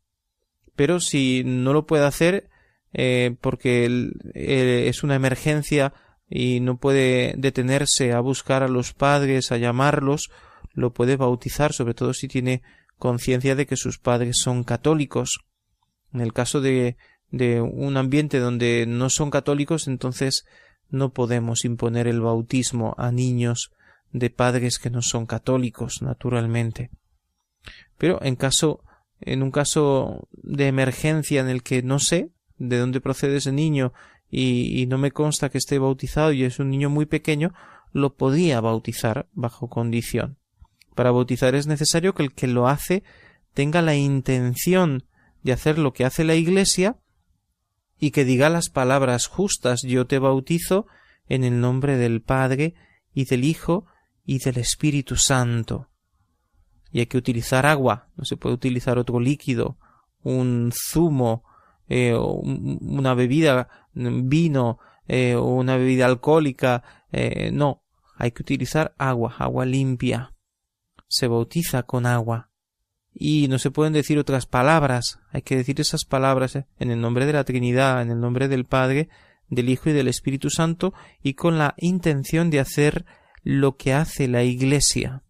pero 0.76 1.00
si 1.00 1.44
no 1.46 1.74
lo 1.74 1.86
puede 1.86 2.06
hacer, 2.06 2.50
eh, 2.94 3.36
porque 3.42 4.12
es 4.34 5.04
una 5.04 5.16
emergencia 5.16 5.94
y 6.30 6.60
no 6.60 6.78
puede 6.78 7.36
detenerse 7.38 8.14
a 8.14 8.20
buscar 8.20 8.64
a 8.64 8.68
los 8.68 8.94
padres, 8.94 9.52
a 9.52 9.58
llamarlos, 9.58 10.30
lo 10.74 10.94
puede 10.94 11.16
bautizar, 11.16 11.74
sobre 11.74 11.94
todo 11.94 12.14
si 12.14 12.28
tiene 12.28 12.62
conciencia 12.98 13.56
de 13.56 13.66
que 13.66 13.78
sus 13.78 14.00
padres 14.00 14.38
son 14.38 14.64
católicos. 14.64 15.40
En 16.14 16.22
el 16.22 16.34
caso 16.34 16.62
de, 16.62 16.98
de 17.30 17.62
un 17.62 17.98
ambiente 17.98 18.40
donde 18.40 18.86
no 18.88 19.10
son 19.10 19.30
católicos, 19.30 19.88
entonces 19.88 20.46
no 20.90 21.12
podemos 21.14 21.66
imponer 21.66 22.08
el 22.08 22.22
bautismo 22.22 22.96
a 22.98 23.12
niños 23.12 23.72
de 24.12 24.30
padres 24.30 24.78
que 24.78 24.92
no 24.92 25.02
son 25.02 25.26
católicos, 25.26 26.02
naturalmente. 26.02 26.92
Pero 27.98 28.20
en 28.22 28.36
caso, 28.36 28.84
en 29.26 29.44
un 29.44 29.52
caso 29.52 30.28
de 30.32 30.68
emergencia 30.68 31.42
en 31.42 31.50
el 31.50 31.64
que 31.64 31.82
no 31.84 32.00
sé 32.00 32.32
de 32.58 32.78
dónde 32.78 33.02
procede 33.02 33.38
ese 33.38 33.52
niño 33.52 33.94
y, 34.30 34.82
y 34.82 34.86
no 34.88 34.98
me 34.98 35.12
consta 35.12 35.50
que 35.50 35.58
esté 35.58 35.80
bautizado 35.80 36.32
y 36.32 36.44
es 36.44 36.60
un 36.60 36.70
niño 36.70 36.90
muy 36.90 37.06
pequeño, 37.06 37.54
lo 37.92 38.16
podía 38.16 38.62
bautizar 38.62 39.28
bajo 39.34 39.70
condición. 39.70 40.38
Para 40.96 41.12
bautizar 41.12 41.56
es 41.56 41.68
necesario 41.68 42.14
que 42.14 42.24
el 42.24 42.34
que 42.34 42.48
lo 42.48 42.68
hace 42.68 43.04
tenga 43.54 43.82
la 43.82 43.96
intención 43.96 45.06
de 45.44 45.54
hacer 45.54 45.78
lo 45.78 45.94
que 45.94 46.06
hace 46.06 46.24
la 46.24 46.36
Iglesia 46.36 46.98
y 48.00 48.12
que 48.12 48.26
diga 48.26 48.50
las 48.50 48.70
palabras 48.70 49.28
justas 49.28 49.82
yo 49.84 50.08
te 50.08 50.20
bautizo 50.20 50.88
en 51.28 51.44
el 51.44 51.60
nombre 51.62 51.98
del 51.98 52.22
Padre 52.22 52.76
y 53.14 53.26
del 53.26 53.44
Hijo 53.44 53.86
y 54.26 54.40
del 54.40 54.58
Espíritu 54.58 55.16
Santo. 55.16 55.90
Y 56.94 57.00
hay 57.00 57.08
que 57.08 57.18
utilizar 57.18 57.66
agua, 57.66 58.08
no 58.16 58.24
se 58.24 58.38
puede 58.38 58.56
utilizar 58.56 58.98
otro 58.98 59.20
líquido, 59.20 59.78
un 60.24 60.72
zumo, 60.72 61.44
eh, 61.90 62.16
una 62.16 63.16
bebida, 63.16 63.68
vino, 63.94 64.80
eh, 65.08 65.36
una 65.36 65.76
bebida 65.76 66.06
alcohólica, 66.06 66.84
eh, 67.12 67.52
no, 67.52 67.82
hay 68.16 68.32
que 68.32 68.44
utilizar 68.44 68.94
agua, 68.98 69.36
agua 69.40 69.66
limpia. 69.66 70.34
Se 71.08 71.28
bautiza 71.28 71.84
con 71.84 72.06
agua. 72.06 72.52
Y 73.12 73.48
no 73.48 73.60
se 73.60 73.72
pueden 73.72 73.94
decir 73.94 74.18
otras 74.18 74.46
palabras, 74.46 75.20
hay 75.32 75.42
que 75.42 75.56
decir 75.56 75.82
esas 75.82 76.06
palabras 76.06 76.56
en 76.56 76.92
el 76.92 77.02
nombre 77.02 77.26
de 77.26 77.34
la 77.34 77.44
Trinidad, 77.44 78.02
en 78.02 78.12
el 78.12 78.20
nombre 78.20 78.48
del 78.48 78.66
Padre, 78.66 79.10
del 79.50 79.70
Hijo 79.70 79.90
y 79.90 79.94
del 79.94 80.08
Espíritu 80.08 80.50
Santo, 80.50 80.94
y 81.22 81.34
con 81.34 81.58
la 81.58 81.76
intención 81.78 82.50
de 82.50 82.60
hacer 82.60 83.06
lo 83.44 83.78
que 83.78 83.94
hace 83.94 84.28
la 84.28 84.44
Iglesia. 84.44 85.24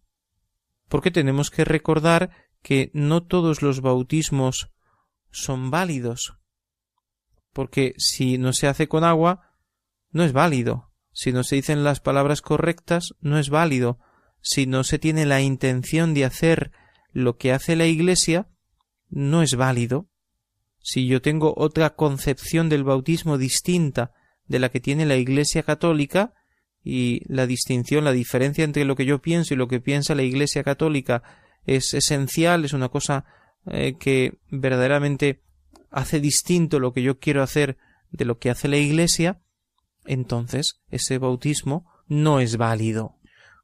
Porque 0.94 1.10
tenemos 1.10 1.50
que 1.50 1.64
recordar 1.64 2.30
que 2.62 2.92
no 2.94 3.24
todos 3.24 3.62
los 3.62 3.80
bautismos 3.80 4.70
son 5.32 5.72
válidos. 5.72 6.34
Porque 7.52 7.94
si 7.98 8.38
no 8.38 8.52
se 8.52 8.68
hace 8.68 8.86
con 8.86 9.02
agua, 9.02 9.56
no 10.12 10.22
es 10.22 10.32
válido. 10.32 10.92
Si 11.10 11.32
no 11.32 11.42
se 11.42 11.56
dicen 11.56 11.82
las 11.82 11.98
palabras 11.98 12.42
correctas, 12.42 13.16
no 13.20 13.40
es 13.40 13.50
válido. 13.50 13.98
Si 14.40 14.66
no 14.66 14.84
se 14.84 15.00
tiene 15.00 15.26
la 15.26 15.40
intención 15.40 16.14
de 16.14 16.26
hacer 16.26 16.70
lo 17.10 17.38
que 17.38 17.52
hace 17.52 17.74
la 17.74 17.86
Iglesia, 17.86 18.46
no 19.08 19.42
es 19.42 19.56
válido. 19.56 20.08
Si 20.78 21.08
yo 21.08 21.20
tengo 21.20 21.54
otra 21.56 21.96
concepción 21.96 22.68
del 22.68 22.84
bautismo 22.84 23.36
distinta 23.36 24.12
de 24.46 24.60
la 24.60 24.68
que 24.68 24.78
tiene 24.78 25.06
la 25.06 25.16
Iglesia 25.16 25.64
católica, 25.64 26.34
y 26.84 27.22
la 27.26 27.46
distinción, 27.46 28.04
la 28.04 28.12
diferencia 28.12 28.62
entre 28.62 28.84
lo 28.84 28.94
que 28.94 29.06
yo 29.06 29.20
pienso 29.20 29.54
y 29.54 29.56
lo 29.56 29.68
que 29.68 29.80
piensa 29.80 30.14
la 30.14 30.22
Iglesia 30.22 30.62
católica 30.62 31.22
es 31.64 31.94
esencial, 31.94 32.64
es 32.64 32.74
una 32.74 32.90
cosa 32.90 33.24
eh, 33.66 33.94
que 33.98 34.34
verdaderamente 34.50 35.40
hace 35.90 36.20
distinto 36.20 36.78
lo 36.78 36.92
que 36.92 37.02
yo 37.02 37.18
quiero 37.18 37.42
hacer 37.42 37.78
de 38.10 38.26
lo 38.26 38.38
que 38.38 38.50
hace 38.50 38.68
la 38.68 38.76
Iglesia, 38.76 39.40
entonces 40.04 40.82
ese 40.90 41.18
bautismo 41.18 41.90
no 42.06 42.40
es 42.40 42.58
válido. 42.58 43.16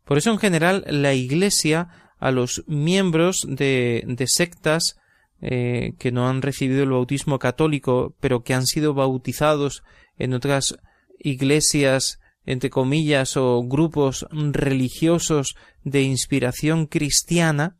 Por 0.07 0.17
eso 0.17 0.31
en 0.31 0.39
general 0.39 0.85
la 0.89 1.13
Iglesia 1.13 2.15
a 2.19 2.31
los 2.31 2.65
miembros 2.67 3.47
de, 3.47 4.03
de 4.07 4.27
sectas 4.27 4.97
eh, 5.43 5.93
que 5.99 6.13
no 6.13 6.29
han 6.29 6.43
recibido 6.43 6.83
el 6.83 6.91
bautismo 6.91 7.39
católico 7.39 8.15
pero 8.21 8.43
que 8.43 8.53
han 8.55 8.67
sido 8.67 8.93
bautizados 8.93 9.83
en 10.19 10.35
otras 10.35 10.77
iglesias 11.19 12.20
entre 12.47 12.71
comillas, 12.71 13.37
o 13.37 13.63
grupos 13.63 14.27
religiosos 14.31 15.57
de 15.85 16.03
inspiración 16.03 16.87
cristiana, 16.87 17.77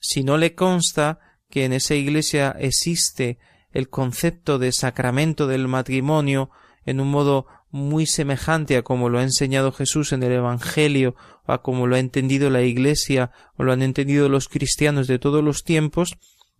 si 0.00 0.22
no 0.22 0.38
le 0.38 0.54
consta 0.54 1.18
que 1.48 1.64
en 1.64 1.72
esa 1.72 1.94
iglesia 1.94 2.54
existe 2.58 3.38
el 3.72 3.88
concepto 3.88 4.58
de 4.58 4.72
sacramento 4.72 5.46
del 5.46 5.68
matrimonio 5.68 6.50
en 6.84 7.00
un 7.00 7.10
modo 7.10 7.46
muy 7.70 8.06
semejante 8.06 8.76
a 8.76 8.82
como 8.82 9.08
lo 9.08 9.18
ha 9.18 9.22
enseñado 9.22 9.72
Jesús 9.72 10.12
en 10.12 10.22
el 10.22 10.32
Evangelio, 10.32 11.14
o 11.46 11.52
a 11.52 11.62
como 11.62 11.86
lo 11.86 11.96
ha 11.96 12.00
entendido 12.00 12.50
la 12.50 12.62
Iglesia, 12.62 13.30
o 13.56 13.62
lo 13.62 13.72
han 13.72 13.82
entendido 13.82 14.28
los 14.28 14.48
cristianos 14.48 15.06
de 15.06 15.18
todos 15.18 15.44
los 15.44 15.62
tiempos, 15.62 16.16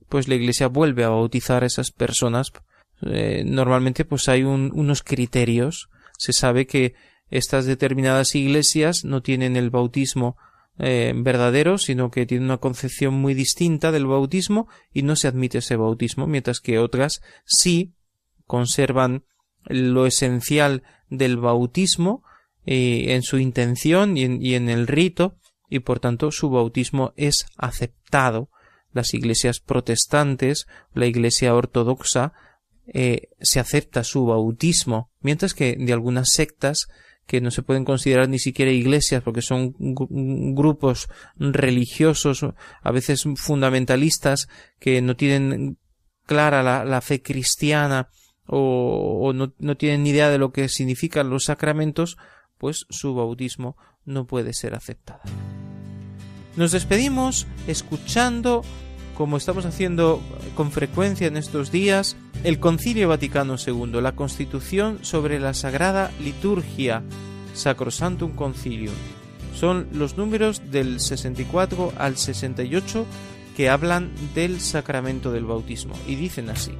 pues 0.09 0.29
la 0.29 0.37
Iglesia 0.37 0.69
vuelve 0.69 1.05
a 1.05 1.09
bautizar 1.09 1.63
a 1.63 1.67
esas 1.67 1.91
personas. 1.91 2.53
Eh, 3.03 3.43
normalmente, 3.45 4.05
pues 4.05 4.29
hay 4.29 4.45
unos 4.45 5.03
criterios. 5.03 5.89
Se 6.19 6.33
sabe 6.33 6.67
que 6.67 6.95
estas 7.31 7.65
determinadas 7.65 8.35
iglesias 8.35 9.05
no 9.05 9.23
tienen 9.23 9.57
el 9.57 9.71
bautismo 9.71 10.37
eh, 10.79 11.13
verdadero, 11.15 11.79
sino 11.79 12.11
que 12.11 12.27
tienen 12.27 12.47
una 12.47 12.57
concepción 12.59 13.15
muy 13.15 13.35
distinta 13.35 13.93
del 13.93 14.07
bautismo 14.07 14.69
y 14.93 15.03
no 15.03 15.15
se 15.15 15.29
admite 15.29 15.59
ese 15.59 15.77
bautismo, 15.77 16.27
mientras 16.27 16.61
que 16.61 16.79
otras 16.79 17.21
sí 17.45 17.93
conservan 18.47 19.25
lo 19.67 20.07
esencial 20.07 20.83
del 21.11 21.37
bautismo 21.37 22.25
eh, 22.65 23.15
en 23.15 23.23
su 23.23 23.39
intención 23.39 24.17
y 24.17 24.55
en, 24.55 24.69
el 24.71 24.87
rito, 24.87 25.37
y 25.69 25.81
por 25.81 26.01
tanto 26.01 26.31
su 26.31 26.51
bautismo 26.51 27.13
es 27.17 27.47
aceptado. 27.57 28.49
Las 28.93 29.15
iglesias 29.15 29.61
protestantes, 29.61 30.67
la 30.95 31.07
iglesia 31.07 31.55
ortodoxa, 31.55 32.33
eh, 32.87 33.29
se 33.41 33.61
acepta 33.61 34.03
su 34.03 34.27
bautismo, 34.27 35.11
mientras 35.21 35.55
que 35.55 35.77
de 35.79 35.93
algunas 35.93 36.31
sectas 36.33 36.89
que 37.31 37.41
no 37.41 37.53
se 37.53 37.63
pueden 37.63 37.85
considerar 37.85 38.29
ni 38.29 38.41
siquiera 38.41 38.73
iglesias 38.73 39.23
porque 39.23 39.41
son 39.41 39.73
grupos 39.79 41.07
religiosos, 41.37 42.45
a 42.83 42.91
veces 42.91 43.23
fundamentalistas, 43.37 44.49
que 44.81 45.01
no 45.01 45.15
tienen 45.15 45.79
clara 46.27 46.85
la, 46.85 47.01
fe 47.03 47.23
cristiana 47.23 48.09
o, 48.49 49.31
no, 49.33 49.55
no 49.61 49.77
tienen 49.77 50.03
ni 50.03 50.11
idea 50.11 50.29
de 50.29 50.39
lo 50.39 50.51
que 50.51 50.69
significan 50.69 51.31
los 51.31 51.45
sacramentos, 51.45 52.17
pues 52.59 52.85
su 52.91 53.15
bautismo 53.15 53.77
no 54.05 54.27
puede 54.27 54.53
ser 54.53 54.75
aceptado. 54.75 55.21
Nos 56.57 56.73
despedimos 56.73 57.47
escuchando, 57.69 58.65
como 59.21 59.37
estamos 59.37 59.67
haciendo 59.67 60.23
con 60.55 60.73
frecuencia 60.73 61.27
en 61.27 61.37
estos 61.37 61.71
días, 61.71 62.17
el 62.43 62.59
Concilio 62.59 63.07
Vaticano 63.11 63.57
II, 63.59 64.01
la 64.01 64.13
Constitución 64.13 65.01
sobre 65.03 65.39
la 65.39 65.53
Sagrada 65.53 66.11
Liturgia, 66.23 67.03
Sacrosantum 67.53 68.35
Concilium. 68.35 68.95
Son 69.55 69.89
los 69.93 70.17
números 70.17 70.63
del 70.71 71.01
64 71.01 71.93
al 71.99 72.17
68 72.17 73.05
que 73.59 73.69
hablan 73.69 74.11
del 74.35 74.59
sacramento 74.59 75.33
del 75.33 75.45
bautismo 75.45 75.93
y 76.09 76.15
dicen 76.15 76.49
así. 76.49 76.73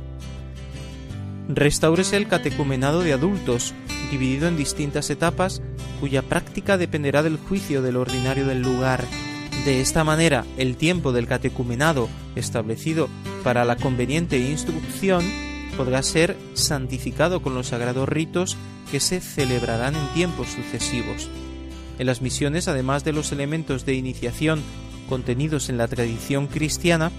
Restaurese 1.47 2.17
el 2.17 2.27
catecumenado 2.27 3.03
de 3.03 3.13
adultos, 3.13 3.75
dividido 4.11 4.49
en 4.49 4.57
distintas 4.57 5.11
etapas, 5.11 5.61
cuya 6.01 6.23
práctica 6.23 6.79
dependerá 6.79 7.23
del 7.23 7.37
juicio 7.37 7.83
del 7.83 7.99
ordinario 7.99 8.47
del 8.47 8.63
lugar. 8.63 9.05
De 9.65 9.83
esta 9.83 10.05
manera, 10.05 10.47
el 10.57 10.77
tiempo 10.77 11.13
del 11.13 11.27
catecumenado 11.27 12.09
establecido 12.35 13.09
para 13.45 13.67
la 13.67 13.77
conveniente 13.77 14.39
instrucción 14.39 15.23
podrá 15.77 16.03
ser 16.03 16.37
santificado 16.55 17.43
con 17.43 17.55
los 17.55 17.69
sagrados 17.69 18.09
ritos 18.09 18.57
que 18.91 19.01
se 19.01 19.21
celebrarán 19.21 19.95
en 19.95 20.15
tiempos 20.15 20.49
sucesivos. 20.49 21.29
En 21.99 22.07
las 22.07 22.23
misiones, 22.23 22.69
además 22.69 23.05
de 23.05 23.13
los 23.13 23.33
elementos 23.33 23.85
de 23.85 23.95
iniciación 23.95 24.63
contenidos 25.11 25.69
en 25.69 25.77
la 25.77 25.89
tradición 25.89 26.47
cristiana, 26.47 27.11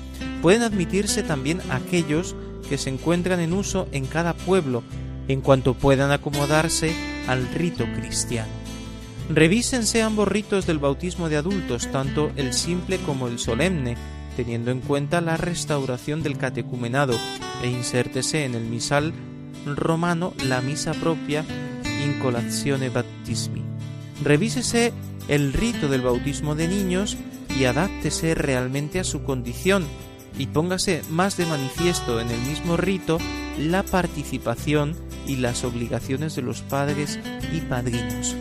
pueden 0.41 0.63
admitirse 0.63 1.21
también 1.21 1.61
aquellos 1.69 2.35
que 2.67 2.79
se 2.79 2.89
encuentran 2.89 3.39
en 3.39 3.53
uso 3.53 3.87
en 3.91 4.05
cada 4.05 4.33
pueblo, 4.33 4.81
en 5.27 5.41
cuanto 5.41 5.75
puedan 5.75 6.09
acomodarse 6.09 6.95
al 7.27 7.47
rito 7.53 7.85
cristiano. 7.95 8.60
Revísense 9.29 10.01
ambos 10.01 10.27
ritos 10.27 10.65
del 10.67 10.79
bautismo 10.79 11.29
de 11.29 11.37
adultos, 11.37 11.89
tanto 11.91 12.31
el 12.35 12.53
simple 12.53 12.97
como 12.99 13.27
el 13.27 13.39
solemne, 13.39 13.95
teniendo 14.35 14.71
en 14.71 14.81
cuenta 14.81 15.21
la 15.21 15.37
restauración 15.37 16.23
del 16.23 16.37
catecumenado, 16.37 17.13
e 17.63 17.67
insértese 17.67 18.45
en 18.45 18.55
el 18.55 18.63
misal 18.63 19.13
romano 19.65 20.33
la 20.45 20.61
misa 20.61 20.93
propia 20.93 21.45
in 22.03 22.19
colazione 22.19 22.89
baptismi. 22.89 23.61
Revísese 24.23 24.93
el 25.27 25.53
rito 25.53 25.87
del 25.87 26.01
bautismo 26.01 26.55
de 26.55 26.67
niños 26.67 27.17
y 27.57 27.65
adáptese 27.65 28.35
realmente 28.35 28.99
a 28.99 29.03
su 29.03 29.23
condición 29.23 29.85
y 30.37 30.47
póngase 30.47 31.01
más 31.09 31.37
de 31.37 31.45
manifiesto 31.45 32.19
en 32.19 32.29
el 32.29 32.41
mismo 32.41 32.77
rito 32.77 33.17
la 33.57 33.83
participación 33.83 34.95
y 35.27 35.37
las 35.37 35.63
obligaciones 35.63 36.35
de 36.35 36.41
los 36.41 36.61
padres 36.61 37.19
y 37.53 37.61
padrinos. 37.61 38.35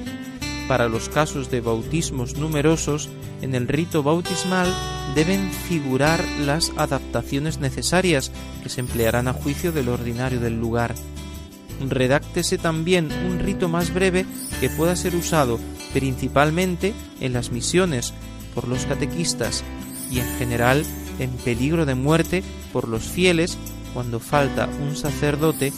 Para 0.70 0.88
los 0.88 1.08
casos 1.08 1.50
de 1.50 1.60
bautismos 1.60 2.36
numerosos, 2.36 3.08
en 3.42 3.56
el 3.56 3.66
rito 3.66 4.04
bautismal 4.04 4.72
deben 5.16 5.50
figurar 5.50 6.24
las 6.46 6.70
adaptaciones 6.76 7.58
necesarias 7.58 8.30
que 8.62 8.68
se 8.68 8.78
emplearán 8.78 9.26
a 9.26 9.32
juicio 9.32 9.72
del 9.72 9.88
ordinario 9.88 10.38
del 10.38 10.60
lugar. 10.60 10.94
Redáctese 11.88 12.56
también 12.56 13.08
un 13.28 13.40
rito 13.40 13.68
más 13.68 13.92
breve 13.92 14.26
que 14.60 14.70
pueda 14.70 14.94
ser 14.94 15.16
usado 15.16 15.58
principalmente 15.92 16.94
en 17.20 17.32
las 17.32 17.50
misiones 17.50 18.14
por 18.54 18.68
los 18.68 18.86
catequistas 18.86 19.64
y 20.08 20.20
en 20.20 20.36
general 20.38 20.84
en 21.18 21.30
peligro 21.30 21.84
de 21.84 21.96
muerte 21.96 22.44
por 22.72 22.86
los 22.86 23.02
fieles 23.02 23.58
cuando 23.92 24.20
falta 24.20 24.68
un 24.80 24.94
sacerdote 24.94 25.72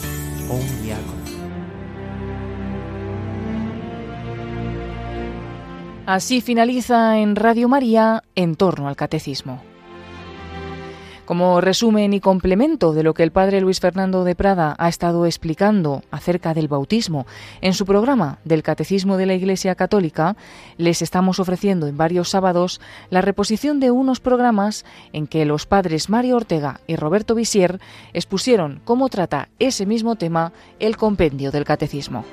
o 0.51 0.53
un 0.53 0.83
diácono. 0.83 1.22
Así 6.05 6.41
finaliza 6.41 7.19
en 7.19 7.37
Radio 7.37 7.69
María 7.69 8.23
en 8.35 8.55
torno 8.55 8.89
al 8.89 8.97
catecismo. 8.97 9.61
Como 11.23 11.61
resumen 11.61 12.13
y 12.13 12.19
complemento 12.19 12.91
de 12.91 13.03
lo 13.03 13.13
que 13.13 13.23
el 13.23 13.31
padre 13.31 13.61
Luis 13.61 13.79
Fernando 13.79 14.25
de 14.25 14.35
Prada 14.35 14.75
ha 14.77 14.89
estado 14.89 15.25
explicando 15.25 16.03
acerca 16.11 16.53
del 16.53 16.67
bautismo 16.67 17.25
en 17.61 17.73
su 17.73 17.85
programa 17.85 18.39
del 18.43 18.63
Catecismo 18.63 19.15
de 19.15 19.27
la 19.27 19.33
Iglesia 19.33 19.75
Católica, 19.75 20.35
les 20.75 21.01
estamos 21.01 21.39
ofreciendo 21.39 21.87
en 21.87 21.95
varios 21.95 22.27
sábados 22.27 22.81
la 23.09 23.21
reposición 23.21 23.79
de 23.79 23.89
unos 23.89 24.19
programas 24.19 24.83
en 25.13 25.25
que 25.25 25.45
los 25.45 25.65
padres 25.65 26.09
Mario 26.09 26.35
Ortega 26.35 26.81
y 26.85 26.97
Roberto 26.97 27.33
Visier 27.33 27.79
expusieron 28.11 28.81
cómo 28.83 29.07
trata 29.07 29.47
ese 29.57 29.85
mismo 29.85 30.17
tema 30.17 30.51
el 30.81 30.97
compendio 30.97 31.49
del 31.51 31.63
Catecismo. 31.63 32.25